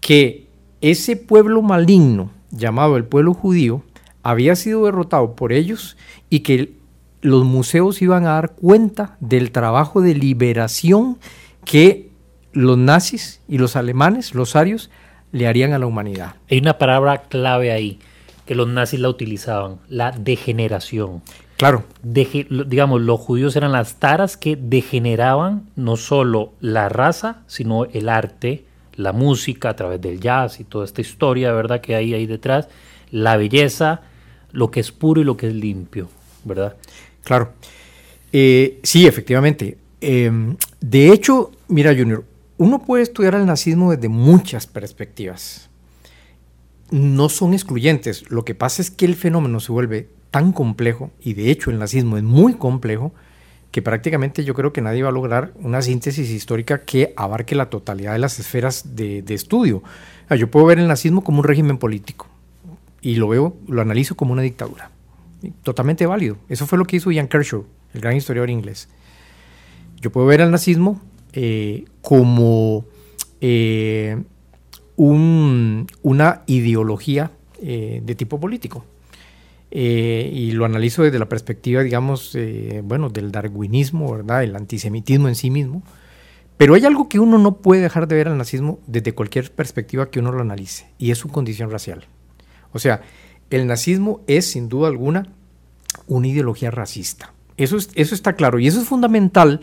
[0.00, 0.48] que
[0.80, 3.82] ese pueblo maligno llamado el pueblo judío
[4.22, 5.96] había sido derrotado por ellos
[6.30, 6.74] y que
[7.20, 11.18] los museos iban a dar cuenta del trabajo de liberación
[11.64, 12.10] que
[12.52, 14.90] los nazis y los alemanes, los arios,
[15.30, 16.34] le harían a la humanidad.
[16.50, 17.98] Hay una palabra clave ahí
[18.44, 21.22] que los nazis la utilizaban, la degeneración.
[21.62, 21.84] Claro.
[22.02, 28.64] digamos, los judíos eran las taras que degeneraban no solo la raza, sino el arte,
[28.96, 32.66] la música a través del jazz y toda esta historia, ¿verdad?, que hay ahí detrás,
[33.12, 34.00] la belleza,
[34.50, 36.08] lo que es puro y lo que es limpio,
[36.42, 36.74] ¿verdad?
[37.22, 37.52] Claro.
[38.32, 39.78] Eh, sí, efectivamente.
[40.00, 42.24] Em, de hecho, mira, Junior,
[42.58, 45.70] uno puede estudiar el nazismo desde muchas perspectivas.
[46.90, 48.28] No son excluyentes.
[48.32, 51.78] Lo que pasa es que el fenómeno se vuelve tan complejo, y de hecho el
[51.78, 53.12] nazismo es muy complejo,
[53.70, 57.70] que prácticamente yo creo que nadie va a lograr una síntesis histórica que abarque la
[57.70, 59.82] totalidad de las esferas de, estudio.
[60.30, 62.26] yo puedo ver el nazismo como un régimen político
[63.02, 64.90] y lo veo, lo analizo como una dictadura.
[65.62, 66.38] Totalmente válido.
[66.48, 67.64] Eso fue lo que hizo Ian Kershaw,
[67.94, 68.88] el gran historiador inglés.
[70.00, 71.00] Yo puedo ver al nazismo
[71.32, 72.84] eh, como
[73.40, 74.22] eh,
[74.96, 78.84] una ideología eh, de tipo político.
[79.74, 84.44] Eh, y lo analizo desde la perspectiva, digamos, eh, bueno, del darwinismo, ¿verdad?
[84.44, 85.82] El antisemitismo en sí mismo.
[86.58, 90.10] Pero hay algo que uno no puede dejar de ver al nazismo desde cualquier perspectiva
[90.10, 92.04] que uno lo analice, y es su condición racial.
[92.72, 93.00] O sea,
[93.48, 95.26] el nazismo es, sin duda alguna,
[96.06, 97.32] una ideología racista.
[97.56, 99.60] Eso, eso está claro, y eso es fundamental,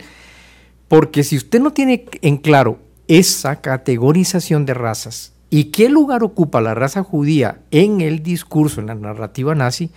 [0.88, 6.60] porque si usted no tiene en claro esa categorización de razas, ¿Y qué lugar ocupa
[6.60, 9.90] la raza judía en el discurso, en la narrativa nazi?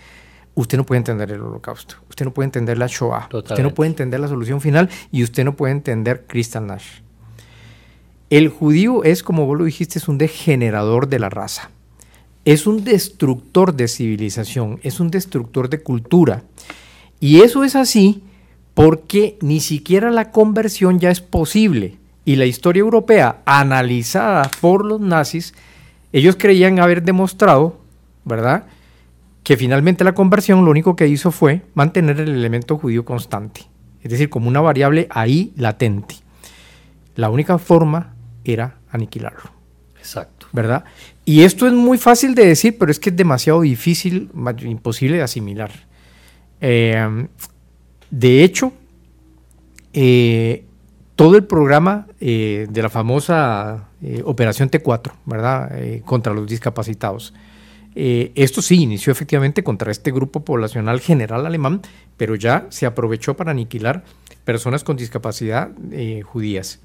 [0.56, 3.90] Usted no puede entender el holocausto, usted no puede entender la Shoah, usted no puede
[3.90, 7.00] entender la solución final y usted no puede entender Kristen Nash.
[8.30, 11.70] El judío es, como vos lo dijiste, es un degenerador de la raza.
[12.44, 16.42] Es un destructor de civilización, es un destructor de cultura.
[17.20, 18.22] Y eso es así
[18.74, 25.00] porque ni siquiera la conversión ya es posible y la historia europea analizada por los
[25.00, 25.54] nazis,
[26.12, 27.80] ellos creían haber demostrado,
[28.24, 28.66] ¿verdad?,
[29.42, 33.62] que finalmente la conversión lo único que hizo fue mantener el elemento judío constante,
[34.02, 36.16] es decir, como una variable ahí latente.
[37.14, 39.50] La única forma era aniquilarlo.
[39.98, 40.46] Exacto.
[40.52, 40.84] ¿Verdad?
[41.24, 44.30] Y esto es muy fácil de decir, pero es que es demasiado difícil,
[44.62, 45.70] imposible de asimilar.
[46.60, 47.26] Eh,
[48.10, 48.72] de hecho,
[49.92, 50.64] eh,
[51.16, 55.70] todo el programa eh, de la famosa eh, Operación T4, ¿verdad?
[55.78, 57.34] Eh, contra los discapacitados.
[57.94, 61.80] esto sí inició efectivamente contra este grupo poblacional general alemán,
[62.16, 64.02] pero ya se aprovechó para aniquilar
[64.44, 65.70] personas con discapacidad
[66.24, 66.80] judías.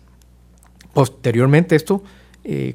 [0.93, 2.03] Posteriormente esto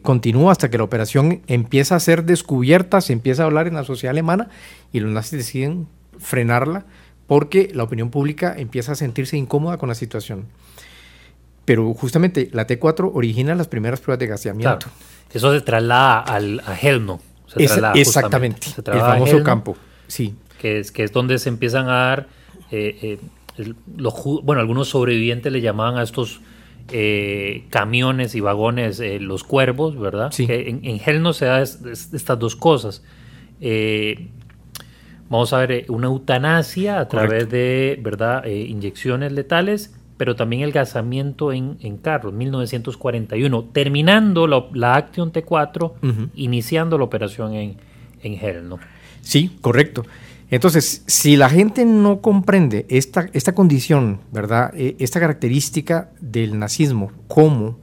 [0.03, 3.85] continúa hasta que la operación empieza a ser descubierta, se empieza a hablar en la
[3.85, 4.49] sociedad alemana
[4.93, 5.87] y los nazis deciden
[6.19, 6.87] frenarla
[7.29, 10.47] porque la opinión pública empieza a sentirse incómoda con la situación.
[11.65, 14.87] Pero justamente la T4 origina las primeras pruebas de gaseamiento.
[15.33, 17.21] Eso se traslada al, a Helno.
[17.95, 19.77] exactamente, el famoso campo.
[20.07, 20.35] Sí.
[20.61, 22.27] que es, que es donde se empiezan a dar,
[22.71, 23.19] eh,
[23.59, 26.41] eh, los, bueno, algunos sobrevivientes le llamaban a estos
[26.93, 30.31] eh, camiones y vagones los cuervos, ¿verdad?
[30.33, 30.47] Sí.
[30.47, 33.03] Que en, en Hell no se da es- es- estas dos cosas.
[35.29, 37.29] vamos a ver, una eutanasia a Correcto.
[37.29, 38.45] través de, ¿verdad?
[38.47, 45.93] inyecciones letales pero también el gasamiento en, en carros, 1941, terminando la, la Action T4,
[46.03, 46.29] Ujú.
[46.35, 47.77] iniciando la operación en,
[48.23, 48.79] en Hell, ¿no?
[49.21, 50.05] Sí, correcto.
[50.51, 54.73] Entonces, si la gente no comprende esta, esta condición, ¿verdad?
[54.77, 57.79] Eh, esta característica del nazismo como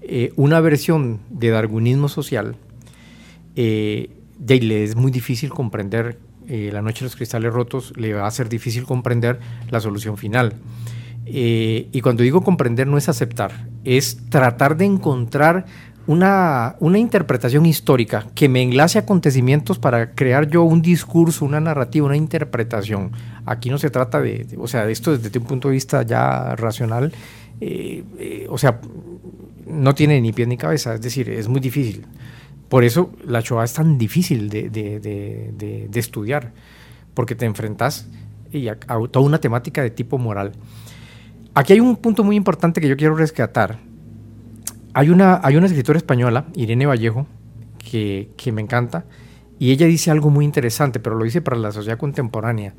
[0.00, 2.56] eh, una versión de darwinismo social,
[3.54, 4.10] eh,
[4.46, 6.18] le es muy difícil comprender
[6.48, 10.16] eh, la noche de los cristales rotos, le va a ser difícil comprender la solución
[10.16, 10.54] final.
[11.26, 15.66] Eh, y cuando digo comprender no es aceptar, es tratar de encontrar
[16.06, 22.06] una, una interpretación histórica que me enlace acontecimientos para crear yo un discurso, una narrativa,
[22.06, 23.10] una interpretación.
[23.44, 26.54] Aquí no se trata de, de- o sea, esto desde un punto de vista ya
[26.54, 27.12] racional,
[27.60, 28.80] eh, eh, o sea,
[29.66, 32.06] no tiene ni pie ni cabeza, es decir, es muy difícil.
[32.68, 36.52] Por eso la Shoah es tan difícil de, de- de- estudiar,
[37.14, 38.06] porque te enfrentas
[38.54, 40.52] a, a toda una temática de tipo moral.
[41.58, 43.78] Aquí hay un punto muy importante que yo quiero rescatar.
[44.92, 47.26] Hay una, hay una escritora española, Irene Vallejo,
[47.78, 49.06] que, que me encanta,
[49.58, 52.74] y ella dice algo muy interesante, pero lo dice para la sociedad contemporánea,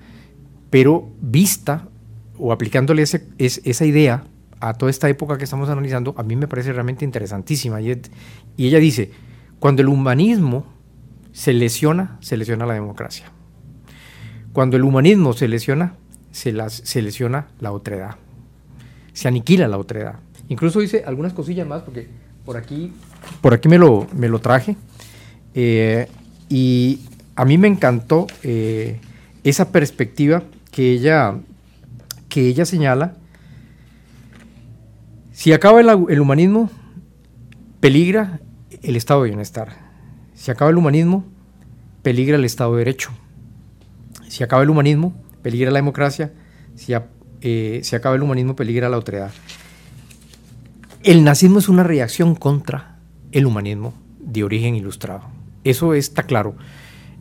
[0.70, 1.88] pero vista
[2.38, 4.26] o aplicándole ese- es- esa idea
[4.60, 7.82] a toda esta época que estamos analizando, a mí me parece realmente interesantísima.
[7.82, 8.00] Y,
[8.58, 9.10] y ella dice,
[9.58, 10.68] cuando el humanismo
[11.32, 13.32] se lesiona, se lesiona la democracia.
[14.54, 15.96] Cuando el humanismo se lesiona,
[16.30, 18.18] se, las, se lesiona la otredad
[19.18, 20.20] se aniquila la otredad.
[20.48, 22.08] Incluso dice algunas cosillas más, porque
[22.46, 22.94] por aquí,
[23.42, 24.76] por aquí me, lo, me lo traje.
[25.56, 26.08] Eh,
[26.50, 27.00] y
[27.36, 29.00] a mí me encantó eh,
[29.44, 31.34] esa perspectiva que ella,
[32.30, 33.16] que ella señala.
[35.32, 36.70] Si acaba el, humanismo,
[37.80, 38.40] peligra
[38.84, 39.78] el estado de bienestar.
[40.36, 41.26] Si acaba el humanismo,
[42.04, 43.10] peligra el estado de derecho.
[44.28, 46.32] Si acaba el humanismo, peligra la democracia.
[46.76, 46.94] Si,
[47.42, 49.32] eh, si acaba el humanismo, peligra la otredad.
[51.04, 53.00] El nazismo es una reacción contra
[53.32, 55.22] el humanismo de origen ilustrado.
[55.64, 56.56] Eso está claro.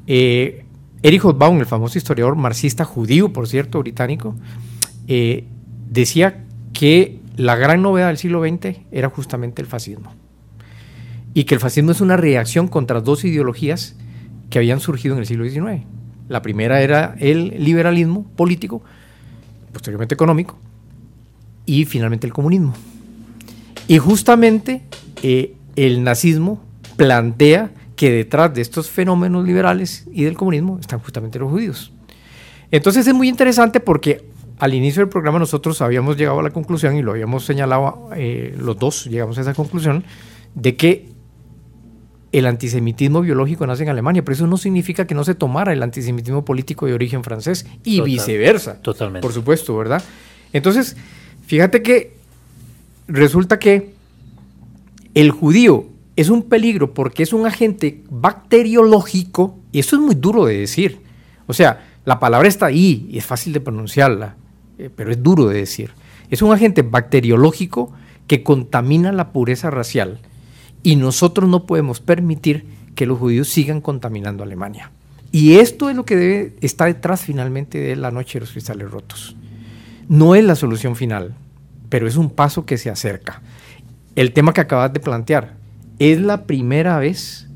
[0.06, 0.64] Eh,
[1.02, 4.34] Erich Hobsbawm, el famoso historiador marxista judío, por cierto, británico,
[5.08, 5.44] eh,
[5.88, 10.14] decía que la gran novedad del siglo XX era justamente el fascismo.
[11.34, 13.96] Y que el fascismo es una reacción contra dos ideologías
[14.48, 15.84] que habían surgido en el siglo XIX.
[16.28, 18.82] La primera era el liberalismo político,
[19.76, 20.58] posteriormente económico,
[21.66, 22.72] y finalmente el comunismo.
[23.88, 24.82] Y justamente
[25.22, 26.62] eh, el nazismo
[26.96, 31.92] plantea que detrás de estos fenómenos liberales y del comunismo están justamente los judíos.
[32.70, 34.24] Entonces es muy interesante porque
[34.58, 38.56] al inicio del programa nosotros habíamos llegado a la conclusión y lo habíamos señalado eh,
[38.58, 40.04] los dos, llegamos a esa conclusión,
[40.54, 41.10] de que
[42.32, 45.82] el antisemitismo biológico nace en Alemania, pero eso no significa que no se tomara el
[45.82, 48.82] antisemitismo político de origen francés y Total- viceversa.
[48.82, 49.22] totalmente.
[49.22, 50.02] Por supuesto, ¿verdad?
[50.52, 50.96] Entonces,
[51.46, 52.14] fíjate que
[53.08, 53.94] resulta que
[55.14, 60.46] el judío es un peligro porque es un agente bacteriológico, y eso es muy duro
[60.46, 61.00] de decir.
[61.46, 64.36] O sea, la palabra está ahí y es fácil de pronunciarla,
[64.78, 65.90] eh, pero es duro de decir.
[66.30, 67.92] Es un agente bacteriológico
[68.26, 70.18] que contamina la pureza racial
[70.82, 74.90] y nosotros no podemos permitir que los judíos sigan contaminando Alemania.
[75.32, 78.90] Y esto es lo que debe estar detrás finalmente de la noche de los cristales
[78.90, 79.36] rotos.
[80.08, 81.34] No es la solución final,
[81.88, 83.42] pero es un paso que se acerca.
[84.14, 85.56] El tema que acabas de plantear,
[85.98, 87.48] es la primera vez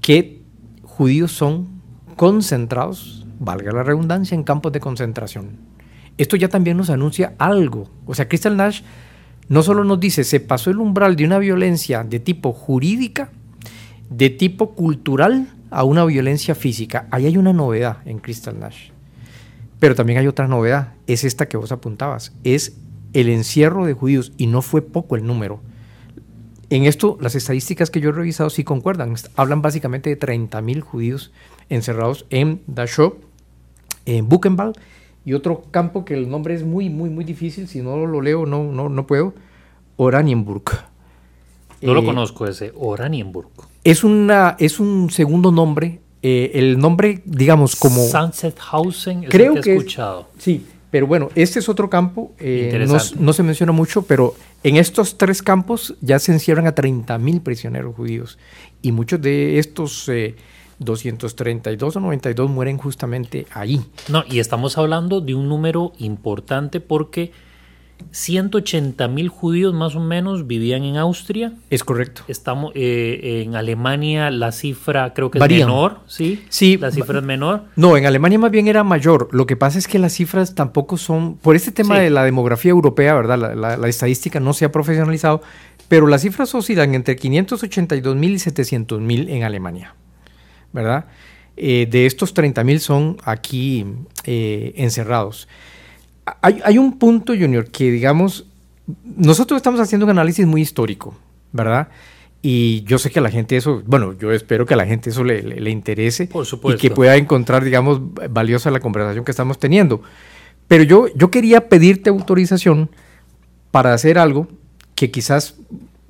[0.00, 0.42] que
[0.82, 1.68] judíos son
[2.16, 5.56] concentrados, valga la redundancia, en campos de concentración.
[6.18, 7.88] Esto ya también nos anuncia algo.
[8.06, 8.82] O sea, Crystal Nash
[9.52, 13.28] no solo nos dice, se pasó el umbral de una violencia de tipo jurídica,
[14.08, 17.06] de tipo cultural, a una violencia física.
[17.10, 18.88] Ahí hay una novedad en Crystal Nash.
[19.78, 22.78] Pero también hay otra novedad, es esta que vos apuntabas, es
[23.12, 25.60] el encierro de judíos, y no fue poco el número.
[26.70, 29.16] En esto, las estadísticas que yo he revisado sí concuerdan.
[29.36, 31.30] Hablan básicamente de 30.000 judíos
[31.68, 33.18] encerrados en Dachau,
[34.06, 34.78] en Buchenwald,
[35.24, 37.68] y otro campo que el nombre es muy, muy, muy difícil.
[37.68, 39.34] Si no lo leo, no, no, no puedo.
[39.96, 40.64] Oranienburg.
[41.80, 43.48] No lo Eh, conozco ese, Oranienburg.
[43.84, 46.00] Es, una, es un segundo nombre.
[46.24, 48.00] eh, el nombre, digamos, como...
[48.06, 50.28] Sunset-Hausen es Creo el que que he es- escuchado.
[50.38, 54.76] Sí, pero bueno, este es otro campo, eh, no, no se menciona mucho, pero en
[54.76, 58.38] estos tres campos ya se encierran a 30.000 prisioneros judíos
[58.82, 60.36] y muchos de estos, eh,
[60.78, 63.80] 232 o 92 mueren justamente ahí.
[64.08, 67.32] No, y estamos hablando de un número importante porque
[68.10, 71.52] 180 mil judíos más o menos vivían en Austria.
[71.70, 72.22] Es correcto.
[72.26, 76.42] Estamos eh, en Alemania la cifra creo que es menor, ¿sí?
[76.48, 76.76] Sí.
[76.78, 77.64] La cifra es menor.
[77.76, 79.28] No, en Alemania más bien era mayor.
[79.32, 82.02] Lo que pasa es que las cifras tampoco son, por este tema Sí.
[82.02, 83.38] de la demografía europea, ¿verdad?
[83.38, 85.40] La, la- la estadística no se ha profesionalizado,
[85.88, 89.94] pero las cifras oscilan entre 582 mil y 700 mil en Alemania,
[90.72, 91.06] ¿verdad?
[91.56, 93.84] Eh, de estos 30 mil son aquí
[94.24, 95.48] eh, encerrados.
[96.40, 98.46] Hay, hay un punto, Junior, que digamos,
[99.16, 101.14] nosotros estamos haciendo un análisis muy histórico,
[101.52, 101.88] ¿verdad?
[102.40, 105.10] Y yo sé que a la gente eso, bueno, yo espero que a la gente
[105.10, 108.00] eso le, le- le interese Por y que pueda encontrar, digamos,
[108.30, 110.02] valiosa la conversación que estamos teniendo.
[110.68, 112.88] Pero yo, yo quería pedirte autorización
[113.70, 114.48] para hacer algo
[114.94, 115.56] que quizás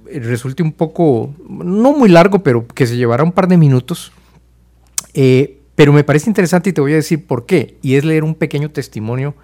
[0.06, 4.12] resulte un poco, no muy largo, pero que se llevará un par de minutos.
[5.14, 7.76] Eh, pero me parece interesante y te voy a decir por qué.
[7.82, 9.34] Y es leer un pequeño testimonio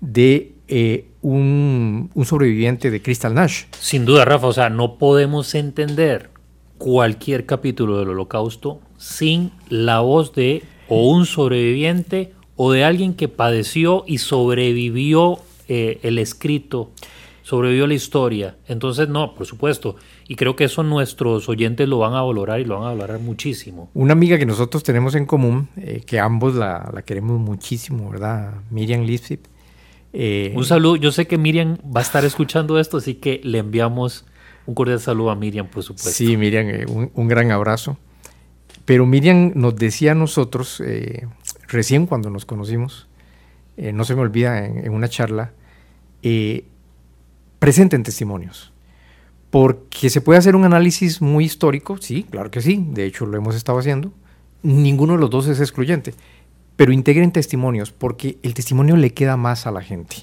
[0.00, 3.64] de eh, un, sobreviviente de Crystal Nash.
[3.78, 6.30] Sin duda, Rafa, o sea, no podemos entender
[6.78, 13.28] cualquier capítulo del holocausto sin la voz de o un sobreviviente o de alguien que
[13.28, 16.90] padeció y sobrevivió eh, el escrito,
[17.42, 18.56] sobrevivió la historia.
[18.68, 19.96] Entonces, no, por supuesto.
[20.28, 23.20] Y creo que eso nuestros oyentes lo van a valorar y lo van a valorar
[23.20, 23.90] muchísimo.
[23.94, 28.54] Una amiga que nosotros tenemos en común, eh, que ambos la, la queremos muchísimo, ¿verdad?
[28.70, 29.46] Miriam Lipsip.
[30.12, 33.58] Eh, Un saludo, yo sé que Miriam va a estar escuchando esto, así que le
[33.58, 34.26] enviamos
[34.66, 36.10] un cordial saludo a Miriam, por supuesto.
[36.10, 37.96] Sí, Miriam, eh, un, un gran abrazo.
[38.84, 40.82] Pero Miriam nos decía a nosotros,
[41.68, 43.06] recién cuando nos conocimos,
[43.76, 45.52] no se me olvida en, en una charla,
[46.22, 46.64] eh,
[47.60, 48.72] presenten testimonios.
[49.50, 53.36] Porque se puede hacer un análisis muy histórico, sí, claro que sí, de hecho lo
[53.36, 54.12] hemos estado haciendo.
[54.62, 56.14] Ninguno de los dos es excluyente,
[56.76, 60.16] pero integren testimonios porque el testimonio le queda más a la gente.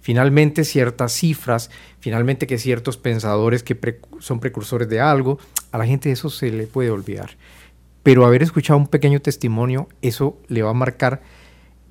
[0.00, 5.38] Finalmente ciertas cifras, finalmente que ciertos pensadores que son precursores de algo,
[5.72, 7.30] a la gente eso se le puede olvidar.
[8.04, 11.22] Pero haber escuchado un pequeño testimonio, eso le va a marcar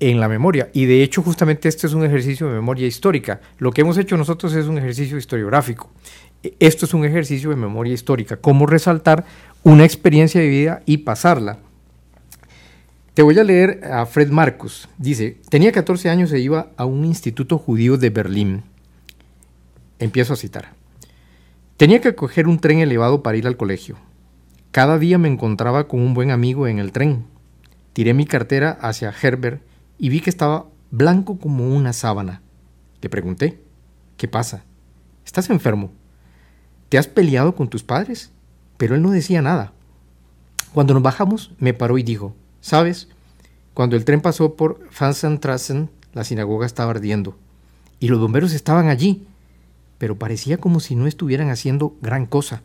[0.00, 0.68] en la memoria.
[0.72, 3.40] Y de hecho, justamente este es un ejercicio de memoria histórica.
[3.58, 5.90] Lo que hemos hecho nosotros es un ejercicio historiográfico.
[6.42, 8.36] E- Esto es un ejercicio de memoria histórica.
[8.36, 9.24] Cómo resaltar
[9.62, 11.58] una experiencia de vida y pasarla.
[13.14, 14.88] Te voy a leer a Fred Marcus.
[14.98, 18.62] Dice, tenía 14 años e iba a un instituto judío de Berlín.
[19.98, 20.74] Empiezo a citar.
[21.78, 23.96] Tenía que coger un tren elevado para ir al colegio.
[24.70, 27.24] Cada día me encontraba con un buen amigo en el tren.
[27.94, 29.62] Tiré mi cartera hacia Herbert
[29.98, 32.42] y vi que estaba blanco como una sábana.
[33.00, 33.62] Le pregunté,
[34.16, 34.64] ¿qué pasa?
[35.24, 35.90] ¿Estás enfermo?
[36.88, 38.30] ¿Te has peleado con tus padres?
[38.76, 39.72] Pero él no decía nada.
[40.72, 43.08] Cuando nos bajamos, me paró y dijo, ¿sabes?
[43.74, 47.36] Cuando el tren pasó por Fansentrassen, la sinagoga estaba ardiendo.
[47.98, 49.26] Y los bomberos estaban allí,
[49.98, 52.62] pero parecía como si no estuvieran haciendo gran cosa.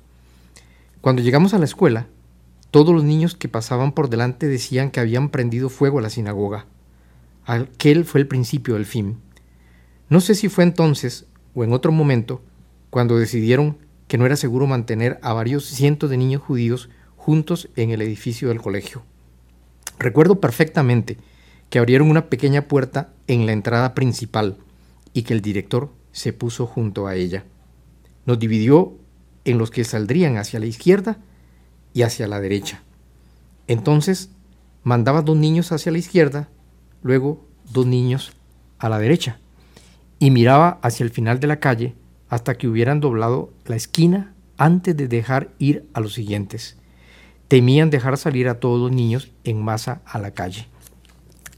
[1.01, 2.07] Cuando llegamos a la escuela,
[2.69, 6.65] todos los niños que pasaban por delante decían que habían prendido fuego a la sinagoga.
[7.45, 9.17] Aquel fue el principio del fin.
[10.09, 12.41] No sé si fue entonces o en otro momento
[12.89, 13.77] cuando decidieron
[14.07, 18.49] que no era seguro mantener a varios cientos de niños judíos juntos en el edificio
[18.49, 19.03] del colegio.
[19.97, 21.17] Recuerdo perfectamente
[21.69, 24.57] que abrieron una pequeña puerta en la entrada principal
[25.13, 27.45] y que el director se puso junto a ella.
[28.25, 28.97] Nos dividió
[29.45, 31.19] en los que saldrían hacia la izquierda
[31.93, 32.83] y hacia la derecha.
[33.67, 34.29] Entonces
[34.83, 36.49] mandaba dos niños hacia la izquierda,
[37.03, 38.33] luego dos niños
[38.79, 39.39] a la derecha,
[40.19, 41.95] y miraba hacia el final de la calle
[42.29, 46.77] hasta que hubieran doblado la esquina antes de dejar ir a los siguientes.
[47.47, 50.67] Temían dejar salir a todos los niños en masa a la calle.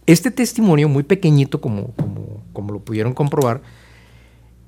[0.06, 3.62] Este testimonio, muy pequeñito como, como, como lo pudieron comprobar,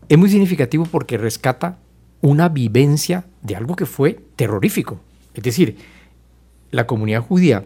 [0.08, 1.80] es muy significativo porque rescata
[2.22, 5.00] una vivencia de algo que fue terrorífico.
[5.34, 5.78] Es decir,
[6.72, 7.66] la comunidad judía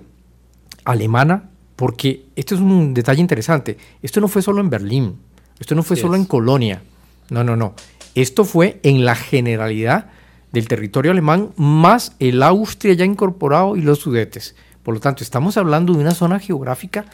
[0.85, 1.48] alemana,
[1.79, 5.15] porque esto es un detalle interesante, esto no fue solo en Berlín,
[5.61, 6.19] esto no fue solo es.
[6.19, 6.81] en Colonia,
[7.29, 7.73] no, no, no,
[8.15, 10.09] esto fue en la generalidad
[10.51, 14.57] del territorio alemán más el Austria ya incorporado y los sudetes.
[14.83, 17.05] Por lo tanto, estamos hablando de una zona geográfica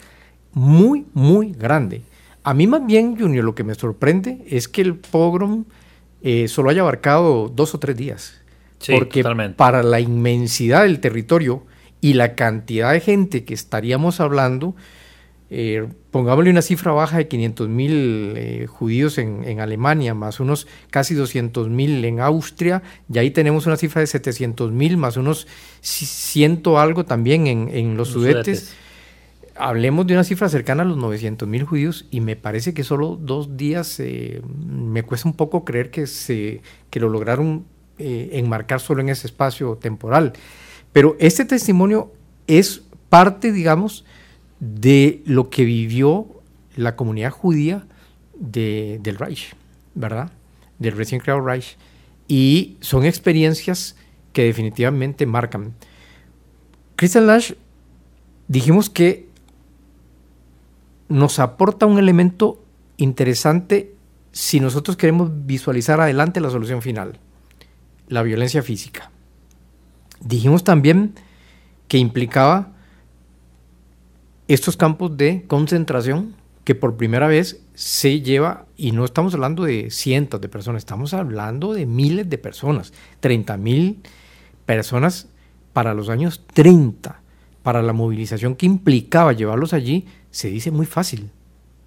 [0.53, 2.01] muy, muy grande.
[2.41, 5.65] A mí más bien, Junior, lo que me sorprende es que el pogrom
[6.23, 8.41] eh, solo haya abarcado dos o tres días.
[8.79, 9.57] Sí, porque totalmente.
[9.57, 11.61] para la inmensidad del territorio
[12.05, 14.75] y la cantidad de gente que estaríamos hablando,
[15.49, 21.15] eh, pongámosle una cifra baja de 500 mil eh, judíos en, Alemania, más unos casi
[21.15, 25.47] 200 mil en Austria, y ahí tenemos una cifra de 700 mil, más unos
[25.81, 28.75] ciento algo también en, los, sudetes.
[29.55, 33.17] Hablemos de una cifra cercana a los 900 mil judíos y me parece que solo
[33.19, 37.65] dos días eh, me cuesta un poco creer que, se, que lo lograron
[37.97, 40.33] enmarcar solo en ese espacio temporal.
[40.95, 42.13] Pero este testimonio
[42.47, 44.05] es parte, digamos,
[44.61, 46.25] de lo que vivió
[46.77, 47.85] la comunidad judía
[48.33, 49.57] del Reich,
[49.93, 50.31] ¿verdad?
[50.79, 51.75] Del recién creado Reich.
[52.29, 53.97] Y son experiencias
[54.31, 55.73] que definitivamente marcan.
[56.95, 57.51] Christian Lash,
[58.47, 59.27] dijimos que
[61.09, 62.63] nos aporta un elemento
[62.95, 63.93] interesante
[64.31, 67.19] si nosotros queremos visualizar adelante la solución final,
[68.07, 69.11] la violencia física.
[70.21, 71.13] Dijimos también
[71.87, 72.73] que implicaba
[74.47, 79.91] estos campos de concentración que por primera vez se lleva, y no estamos hablando de
[79.91, 83.99] cientos de personas, estamos hablando de miles de personas, 30 mil
[84.65, 85.27] personas
[85.73, 87.21] para los años 30,
[87.61, 91.29] para la movilización que implicaba llevarlos allí, se dice muy fácil,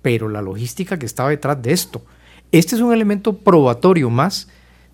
[0.01, 2.05] pero la logística que estaba detrás de esto,
[2.53, 4.49] este es un elemento probatorio más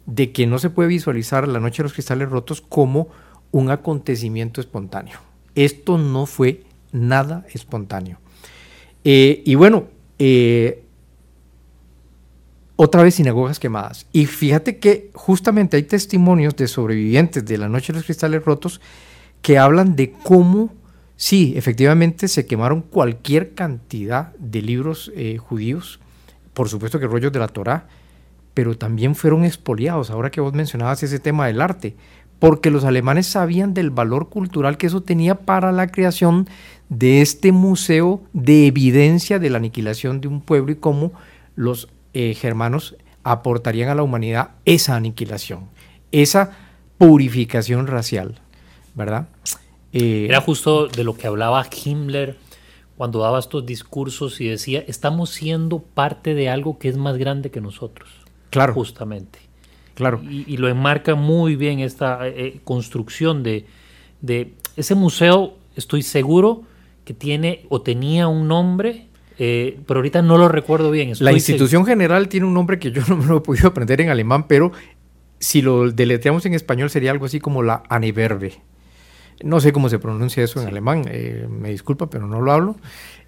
[0.06, 3.08] de que no se puede visualizar la noche de los cristales rotos como
[3.54, 5.20] un acontecimiento espontáneo.
[5.54, 8.18] Esto no fue nada espontáneo.
[9.04, 9.84] Eh, y bueno,
[10.18, 10.82] eh,
[12.74, 14.08] otra vez sinagogas quemadas.
[14.10, 18.80] Y fíjate que justamente hay testimonios de sobrevivientes de la Noche de los Cristales Rotos
[19.40, 20.74] que hablan de cómo,
[21.14, 26.00] sí, efectivamente se quemaron cualquier cantidad de libros eh, judíos,
[26.54, 27.86] por supuesto que rollos de la Torá,
[28.52, 31.94] pero también fueron expoliados, ahora que vos mencionabas ese tema del arte,
[32.44, 36.46] porque los alemanes sabían del valor cultural que eso tenía para la creación
[36.90, 41.12] de este museo de evidencia de la aniquilación de un pueblo y cómo
[41.56, 45.70] los eh, germanos aportarían a la humanidad esa aniquilación,
[46.12, 46.50] esa
[46.98, 48.38] purificación racial,
[48.94, 49.28] ¿verdad?
[49.94, 52.36] Eh, Era justo de lo que hablaba Himmler
[52.98, 57.50] cuando daba estos discursos y decía, estamos siendo parte de algo que es más grande
[57.50, 58.10] que nosotros.
[58.50, 58.74] Claro.
[58.74, 59.43] Justamente.
[59.94, 60.20] Claro.
[60.28, 63.66] Y, lo enmarca muy bien esta eh, construcción de,
[64.20, 66.62] de ese museo, estoy seguro,
[67.04, 69.06] que tiene o tenía un nombre,
[69.38, 71.12] eh, pero ahorita no lo recuerdo bien.
[71.20, 74.08] la institución general tiene un nombre que yo no me lo he podido aprender en
[74.08, 74.72] alemán, pero
[75.38, 78.54] si lo deletreamos en español sería algo así como la Aneverbe.
[79.42, 82.76] No sé cómo se pronuncia eso en alemán, eh, me disculpa, pero no lo hablo.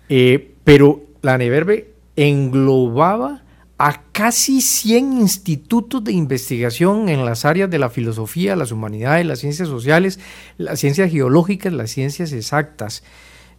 [0.08, 3.42] Eh, pero la Aneverbe englobaba
[3.78, 9.40] a casi 100 institutos de investigación en las áreas de la filosofía, las humanidades, las
[9.40, 10.18] ciencias sociales,
[10.56, 13.02] las ciencias geológicas, las ciencias exactas.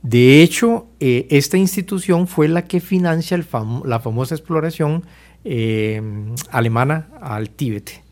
[0.01, 5.03] De hecho, eh, esta institución fue la que financia la famosa exploración
[5.43, 6.01] eh,
[6.51, 8.03] alemana al Tíbet,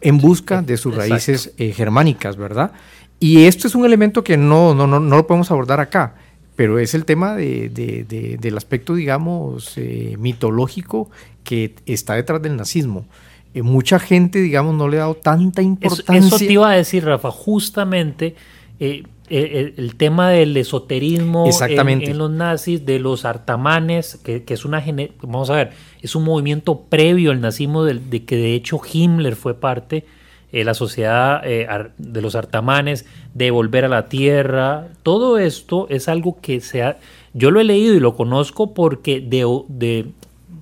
[0.00, 2.72] en busca de sus raíces eh, germánicas, ¿verdad?
[3.20, 6.14] Y esto es un elemento que no, no, no, lo podemos abordar acá,
[6.58, 9.76] pero es el tema del aspecto, digamos,
[10.18, 11.08] mitológico
[11.44, 13.06] que está detrás del nazismo.
[13.54, 16.18] mucha gente, digamos, no le ha dado tanta importancia.
[16.18, 18.34] Eso, te iba a decir, Rafa, justamente
[18.80, 24.84] el, tema del esoterismo En, los nazis, de los artamanes, que, es una
[25.22, 25.70] vamos a ver,
[26.02, 30.06] es un movimiento previo al nazismo de, que de hecho Himmler fue parte,
[30.50, 31.68] eh, la sociedad eh,
[31.98, 36.96] de los artamanes, de volver a la tierra, todo esto es algo que se ha,
[37.34, 40.06] yo lo he leído y lo conozco porque de,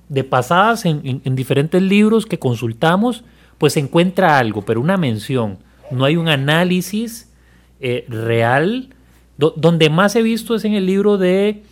[0.09, 3.23] de, pasadas en, en diferentes libros que consultamos,
[3.57, 5.57] pues se encuentra algo, pero una mención,
[5.89, 7.31] no hay un análisis
[7.79, 8.89] eh, real.
[9.37, 11.63] donde más he visto es en el libro de,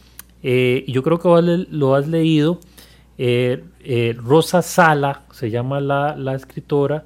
[0.87, 2.61] yo creo que lo has leído,
[4.23, 7.03] Rosa Sala, se llama la, la, escritora,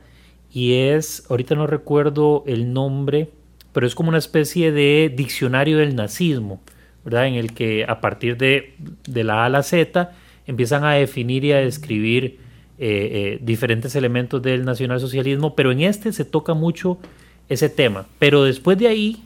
[0.51, 3.29] y es, ahorita no recuerdo el nombre,
[3.71, 6.61] pero es como una especie de diccionario del nazismo,
[7.05, 7.27] ¿verdad?
[7.27, 8.73] En el que a partir de,
[9.07, 10.11] de la A a la Z
[10.47, 12.39] empiezan a definir y a describir
[13.41, 16.97] diferentes elementos del nacionalsocialismo, pero en este se toca mucho
[17.49, 18.05] ese tema.
[18.19, 19.21] Pero después de ahí,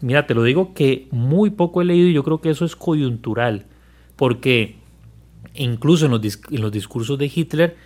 [0.00, 2.76] mira, te lo digo que muy poco he leído y yo creo que eso es
[2.76, 3.64] coyuntural,
[4.16, 4.76] porque
[5.54, 7.76] incluso en los, discursos de Hitler,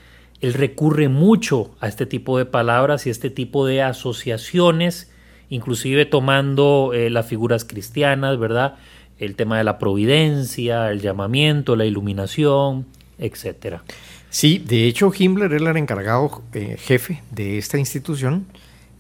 [0.41, 5.11] él recurre mucho a este tipo de palabras y este tipo de asociaciones,
[5.49, 8.77] inclusive tomando eh, las figuras cristianas, ¿verdad?
[9.19, 12.87] El tema de la providencia, el llamamiento, la iluminación,
[13.19, 13.83] etcétera.
[14.31, 18.47] Sí, de hecho Himmler era el encargado eh, jefe de esta institución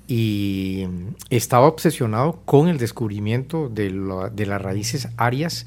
[0.08, 0.86] y
[1.28, 5.66] estaba obsesionado con el descubrimiento de, las raíces arias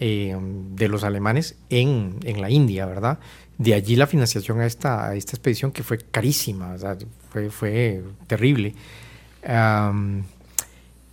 [0.00, 0.34] eh,
[0.74, 3.18] de los alemanes en, la India, ¿verdad?
[3.58, 6.76] De allí la financiación a esta, a esta expedición que fue carísima,
[7.30, 8.74] fue, fue terrible.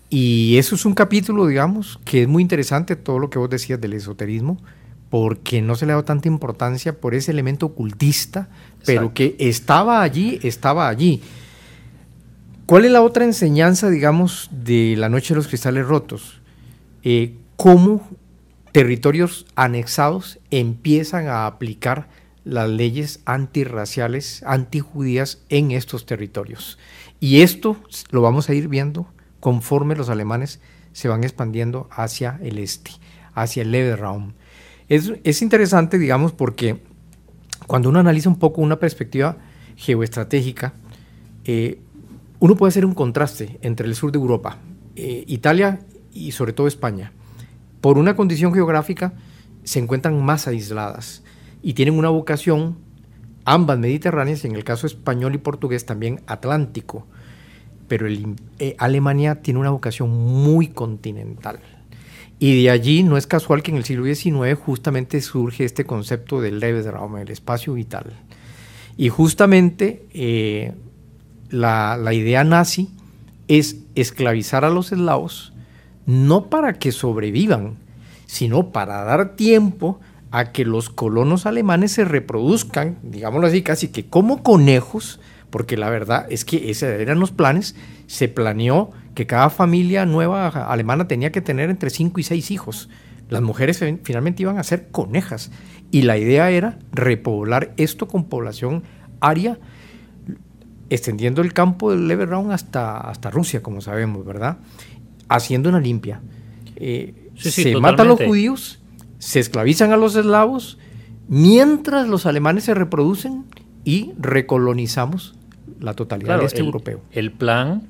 [0.10, 3.80] y eso es un capítulo, digamos, que es muy interesante, todo lo que vos decías
[3.80, 4.58] del esoterismo,
[5.10, 8.50] porque no se le ha dado tanta importancia por ese elemento ocultista,
[8.86, 11.22] pero que estaba allí, estaba allí.
[12.66, 16.40] ¿Cuál es la otra enseñanza, digamos, de la Noche de los Cristales Rotos?
[17.04, 18.08] Eh, ¿Cómo
[18.72, 22.08] territorios anexados empiezan a aplicar
[22.44, 26.78] las leyes antirraciales, antijudías en estos territorios?
[27.20, 27.78] Y esto
[28.12, 29.08] lo vamos a ir viendo
[29.40, 30.60] conforme los alemanes
[30.94, 32.92] se van expandiendo hacia el este,
[33.34, 34.34] hacia el Lebensraum.
[34.90, 36.82] Es, es interesante, digamos, porque
[37.68, 39.38] cuando uno analiza un poco una perspectiva
[39.78, 40.74] geoestratégica,
[41.46, 41.80] eh,
[42.40, 44.58] uno puede hacer un contraste entre el sur de Europa,
[44.96, 45.80] eh, Italia
[46.12, 47.14] y sobre todo España.
[47.80, 49.14] Por una condición geográfica
[49.64, 51.24] se encuentran más aisladas
[51.62, 52.78] y tienen una vocación,
[53.46, 57.06] ambas mediterráneas, en el caso español y portugués también atlántico.
[57.88, 61.60] Pero eh, Alemania tiene una vocación muy continental.
[62.40, 66.42] Y de allí no es casual que en el siglo XIX justamente surge este concepto
[66.42, 68.14] del Lebensraum, el espacio vital.
[68.98, 70.74] Y justamente eh,
[71.52, 72.90] la, idea nazi
[73.48, 75.54] es esclavizar a los eslavos,
[76.06, 77.76] no para que sobrevivan,
[78.26, 80.00] sino para dar tiempo
[80.32, 85.20] a que los colonos alemanes se reproduzcan, digámoslo así, casi que como conejos,
[85.50, 87.76] porque la verdad es que esos eran los planes,
[88.08, 92.90] se planeó que cada familia nueva alemana tenía que tener entre 5 y 6 hijos.
[93.30, 95.52] Las mujeres finalmente iban a ser conejas
[95.92, 98.84] y la idea era repoblar esto con población
[99.20, 99.60] aria
[100.90, 104.58] extendiendo el campo del Lebensraum hasta, hasta Rusia, como sabemos, ¿verdad?
[105.30, 106.22] Haciendo una limpia.
[106.76, 108.81] Eh, se matan a los judíos,
[109.22, 110.80] se esclavizan a los eslavos,
[111.28, 113.46] mientras los alemanes se reproducen
[113.86, 115.36] y recolonizamos
[115.80, 117.02] la totalidad de este europeo.
[117.12, 117.84] El plan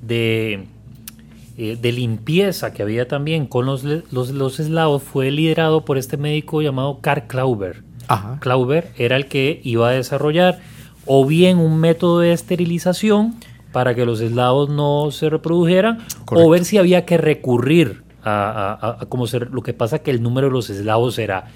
[0.00, 0.64] de,
[1.58, 6.16] eh, de, limpieza que había también con los, los, los, eslavos fue liderado por este
[6.16, 7.82] médico llamado Karl Klauber.
[8.40, 10.58] Klauber era el que iba a desarrollar
[11.04, 13.34] o bien un método de esterilización
[13.72, 15.98] para que los eslavos no se reprodujeran,
[16.30, 19.50] o ver si había que recurrir a, a, ser.
[19.50, 21.46] Lo que pasa que el número de los eslavos era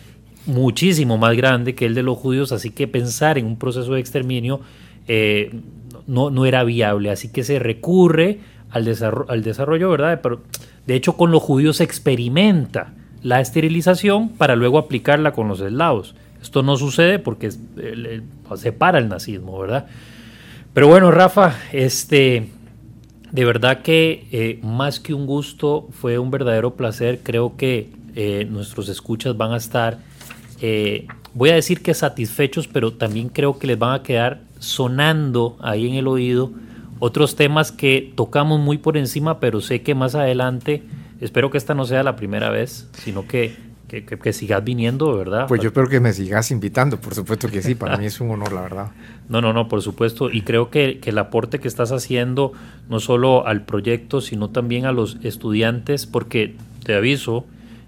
[0.47, 4.01] muchísimo más grande que el de los judíos, así que pensar en un proceso de
[4.01, 4.61] exterminio
[5.09, 5.55] eh,
[6.07, 7.11] no, no, era viable.
[7.11, 10.21] Así que se recurre al desarrollo, al desarrollo, ¿verdad?
[10.23, 10.43] Pero,
[10.87, 16.15] de hecho, con los judíos se experimenta la esterilización para luego aplicarla con los eslavos.
[16.41, 19.87] Esto no sucede porque se para el nazismo, ¿verdad?
[20.75, 22.49] Pero bueno, Rafa, este,
[23.33, 27.21] de verdad que eh, más que un gusto, fue un verdadero placer.
[27.23, 29.99] Creo que eh, nuestros escuchas van a estar,
[30.61, 35.57] eh, voy a decir que satisfechos, pero también creo que les van a quedar sonando
[35.61, 36.53] ahí en el oído
[36.99, 40.85] otros temas que tocamos muy por encima, pero sé que más adelante,
[41.21, 43.57] espero que esta no sea la primera vez, sino que
[44.01, 45.47] que, sigas viniendo, ¿verdad?
[45.49, 48.31] Pues yo espero que me sigas invitando, por supuesto que sí, para mí es un
[48.31, 48.91] honor, la verdad.
[49.29, 52.53] No, no, no, por supuesto, y creo que, el aporte que estás haciendo,
[52.91, 57.47] no solo al proyecto, sino también a los estudiantes, porque te aviso,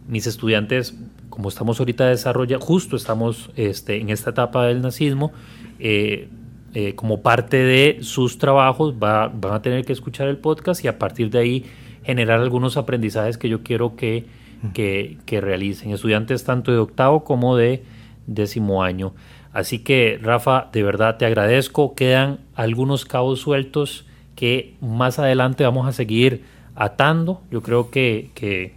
[0.08, 0.94] mis estudiantes,
[1.28, 5.32] como estamos ahorita desarrollando, justo estamos este, en esta etapa del nazismo,
[5.80, 6.28] eh,
[6.72, 10.98] eh, como parte de sus trabajos van a tener que escuchar el podcast y a
[10.98, 11.66] partir de ahí
[12.04, 14.26] generar algunos aprendizajes que yo quiero que
[14.72, 17.84] que, realicen, estudiantes tanto de octavo como de
[18.26, 19.14] décimo año.
[19.52, 21.94] Así que, Rafa, de verdad te agradezco.
[21.94, 26.44] Quedan algunos cabos sueltos que más adelante vamos a seguir
[26.74, 27.42] atando.
[27.50, 28.74] Yo creo que, que,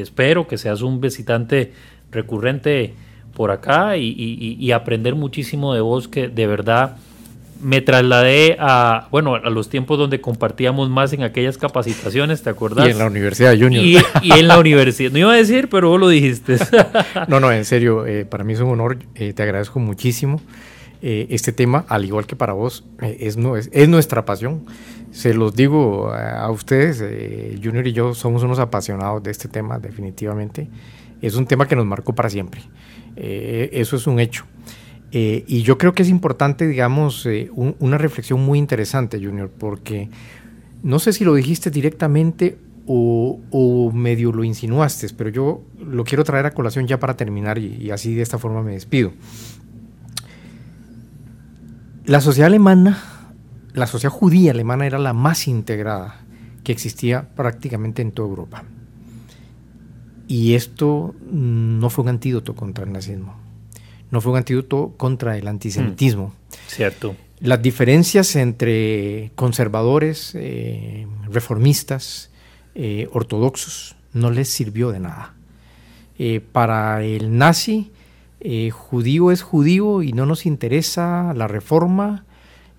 [0.00, 1.72] espero que seas un visitante
[2.10, 2.94] recurrente
[3.34, 4.14] por acá y,
[4.58, 6.96] y, aprender muchísimo de vos, que de verdad
[7.60, 12.86] me trasladé a, bueno, a los tiempos donde compartíamos más en aquellas capacitaciones, ¿te acuerdas?
[12.86, 13.84] Y en la Universidad de Junior.
[14.22, 15.10] Y, en la universidad.
[15.10, 16.56] No iba a decir, pero vos lo dijiste.
[17.28, 20.40] no, no, en serio, eh, para mí es un honor, eh, te agradezco muchísimo.
[21.00, 24.64] Eh, este tema, al igual que para vos, es, no, es, es, nuestra pasión.
[25.10, 27.02] Se los digo a ustedes,
[27.62, 30.68] Junior y yo somos unos apasionados de este tema, definitivamente.
[31.22, 32.60] Es un tema que nos marcó para siempre.
[33.16, 34.44] eso es un hecho.
[35.12, 40.10] Eh, y yo creo que es importante, digamos, eh, una reflexión muy interesante, Junior, porque
[40.82, 42.58] no sé si lo dijiste directamente
[42.90, 47.90] o, medio lo insinuaste, pero yo lo quiero traer a colación ya para terminar y,
[47.90, 49.12] así de esta forma me despido.
[52.06, 52.98] La sociedad alemana,
[53.74, 56.22] la sociedad judía alemana era la más integrada
[56.64, 58.64] que existía prácticamente en toda Europa.
[60.26, 63.36] Y esto no fue un antídoto contra el nazismo,
[64.10, 66.28] no fue un antídoto contra el antisemitismo.
[66.28, 67.16] Mm, cierto.
[67.40, 72.30] Las diferencias entre conservadores, eh, reformistas,
[72.74, 75.34] eh, ortodoxos, no les sirvió de nada.
[76.18, 77.92] Eh, para el nazi,
[78.72, 82.24] judío es judío y no nos interesa la reforma,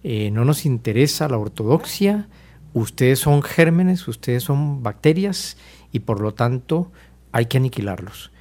[0.04, 2.30] no nos interesa la ortodoxia,
[2.74, 5.58] ustedes son gérmenes, ustedes son bacterias
[5.92, 6.94] y por lo tanto
[7.34, 8.32] hay que aniquilarlos.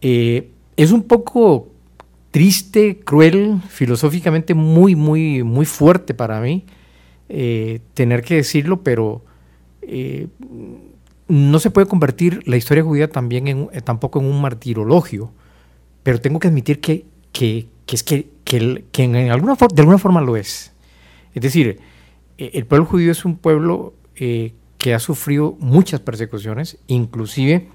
[0.00, 1.73] es un poco
[2.34, 6.64] triste, cruel, filosóficamente muy, muy, muy fuerte para mí
[7.28, 9.24] eh, tener que decirlo, pero
[9.82, 10.26] eh,
[11.28, 15.30] no se puede convertir la historia judía también en, eh, tampoco en un martirologio,
[16.02, 20.36] pero tengo que admitir que, que, es que, que, en alguna de alguna forma lo
[20.36, 20.72] es.
[21.34, 21.78] Es decir,
[22.36, 27.68] el pueblo judío es un pueblo que ha sufrido muchas persecuciones, inclusive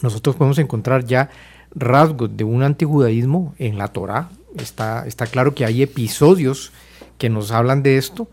[0.00, 1.28] nosotros podemos encontrar ya
[1.74, 4.30] rasgos de un antijudaísmo en la Torá.
[4.56, 6.72] Está, está claro que hay episodios
[7.18, 8.28] que nos hablan de esto,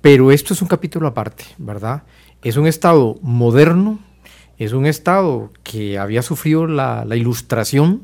[0.00, 2.02] pero esto es un capítulo aparte, ¿verdad?
[2.42, 3.98] Es un Estado moderno,
[4.58, 8.02] es un Estado que había sufrido la, ilustración,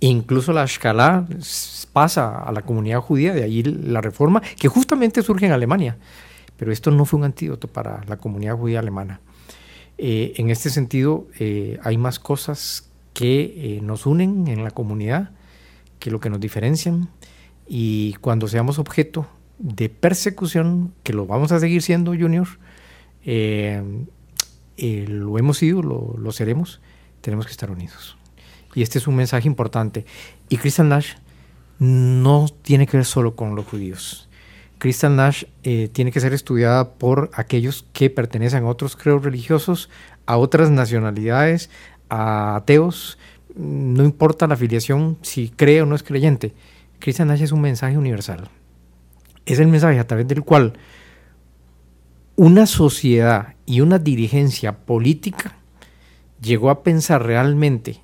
[0.00, 1.26] incluso la escala
[1.92, 5.96] pasa a la comunidad judía, de ahí la reforma, que justamente surge en Alemania.
[6.56, 9.20] Pero esto no fue un antídoto para la comunidad judía alemana.
[9.96, 12.87] Eh, en este sentido, eh, hay más cosas
[13.18, 15.32] que eh, nos unen en la comunidad,
[15.98, 17.08] que lo que nos diferencian.
[17.66, 19.26] Y cuando seamos objeto
[19.58, 22.46] de persecución, que lo vamos a seguir siendo, Junior,
[23.24, 23.82] eh,
[24.76, 26.80] eh, lo hemos sido, lo, lo, seremos,
[27.20, 28.16] tenemos que estar unidos.
[28.76, 30.06] Y este es un mensaje importante.
[30.48, 31.14] Y Christian Nash
[31.80, 34.28] no tiene que ver solo con los judíos.
[34.78, 39.90] Christian Nash tiene que ser estudiada por aquellos que pertenecen a otros creos religiosos,
[40.24, 41.68] a otras nacionalidades,
[42.08, 43.18] a ateos,
[43.54, 46.52] no importa la afiliación, si cree o no es creyente.
[46.98, 48.48] Christian Nash es un mensaje universal.
[49.46, 50.74] Es el mensaje a través del cual
[52.36, 55.56] una sociedad y una dirigencia política
[56.40, 58.00] llegó a pensar realmente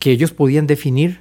[0.00, 1.20] que ellos podían definir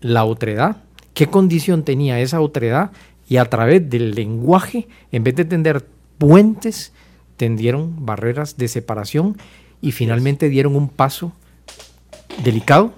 [0.00, 0.78] la otredad,
[1.14, 2.90] qué condición tenía esa otredad
[3.28, 5.86] y a través del lenguaje, en vez de tender
[6.18, 6.92] puentes,
[7.36, 9.36] tendieron barreras de separación
[9.82, 11.32] y finalmente dieron un paso
[12.42, 12.94] delicado,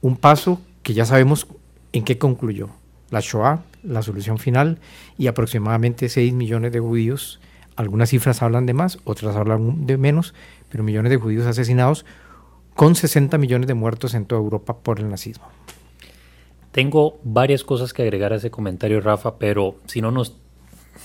[0.00, 1.46] un paso que ya sabemos
[1.92, 2.70] en qué concluyó.
[3.10, 4.78] La Shoah, la solución final,
[5.18, 7.40] y aproximadamente 6 millones de judíos,
[7.76, 10.34] algunas cifras hablan de más, otras hablan de menos,
[10.70, 12.06] pero millones de judíos asesinados
[12.74, 15.46] con 60 millones de muertos en toda Europa por el nazismo.
[16.70, 20.36] Tengo varias cosas que agregar a ese comentario, Rafa, pero si no nos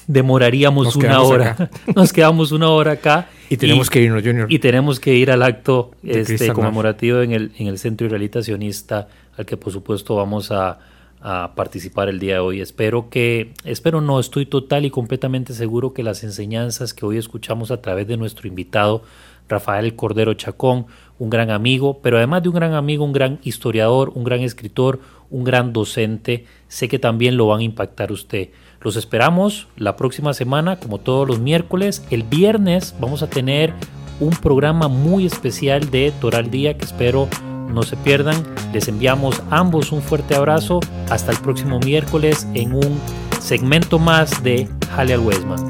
[0.07, 1.69] demoraríamos una hora.
[1.95, 3.29] Nos quedamos una hora acá.
[3.49, 4.51] Y tenemos que irnos, Junior.
[4.51, 9.07] Y tenemos que ir al acto este, conmemorativo en el, en el Centro Israelita Sionista,
[9.37, 10.79] al que por supuesto vamos a,
[11.21, 12.61] a, participar el día de hoy.
[12.61, 17.71] Espero que, espero no, estoy total y completamente seguro que las enseñanzas que hoy escuchamos
[17.71, 19.03] a través de nuestro invitado,
[19.49, 20.87] Rafael Cordero Chacón,
[21.19, 24.99] un gran amigo, pero además de un gran amigo, un gran historiador, un gran escritor,
[25.29, 28.49] un gran docente, sé que también lo van a impactar usted.
[28.83, 32.03] Los esperamos la próxima semana, como todos los miércoles.
[32.09, 33.73] El viernes vamos a tener
[34.19, 37.29] un programa muy especial de Toral Día que espero
[37.69, 38.35] no se pierdan.
[38.73, 40.81] Les enviamos ambos un fuerte abrazo.
[41.09, 42.99] Hasta el próximo miércoles en un
[43.39, 45.61] segmento más de Jale al.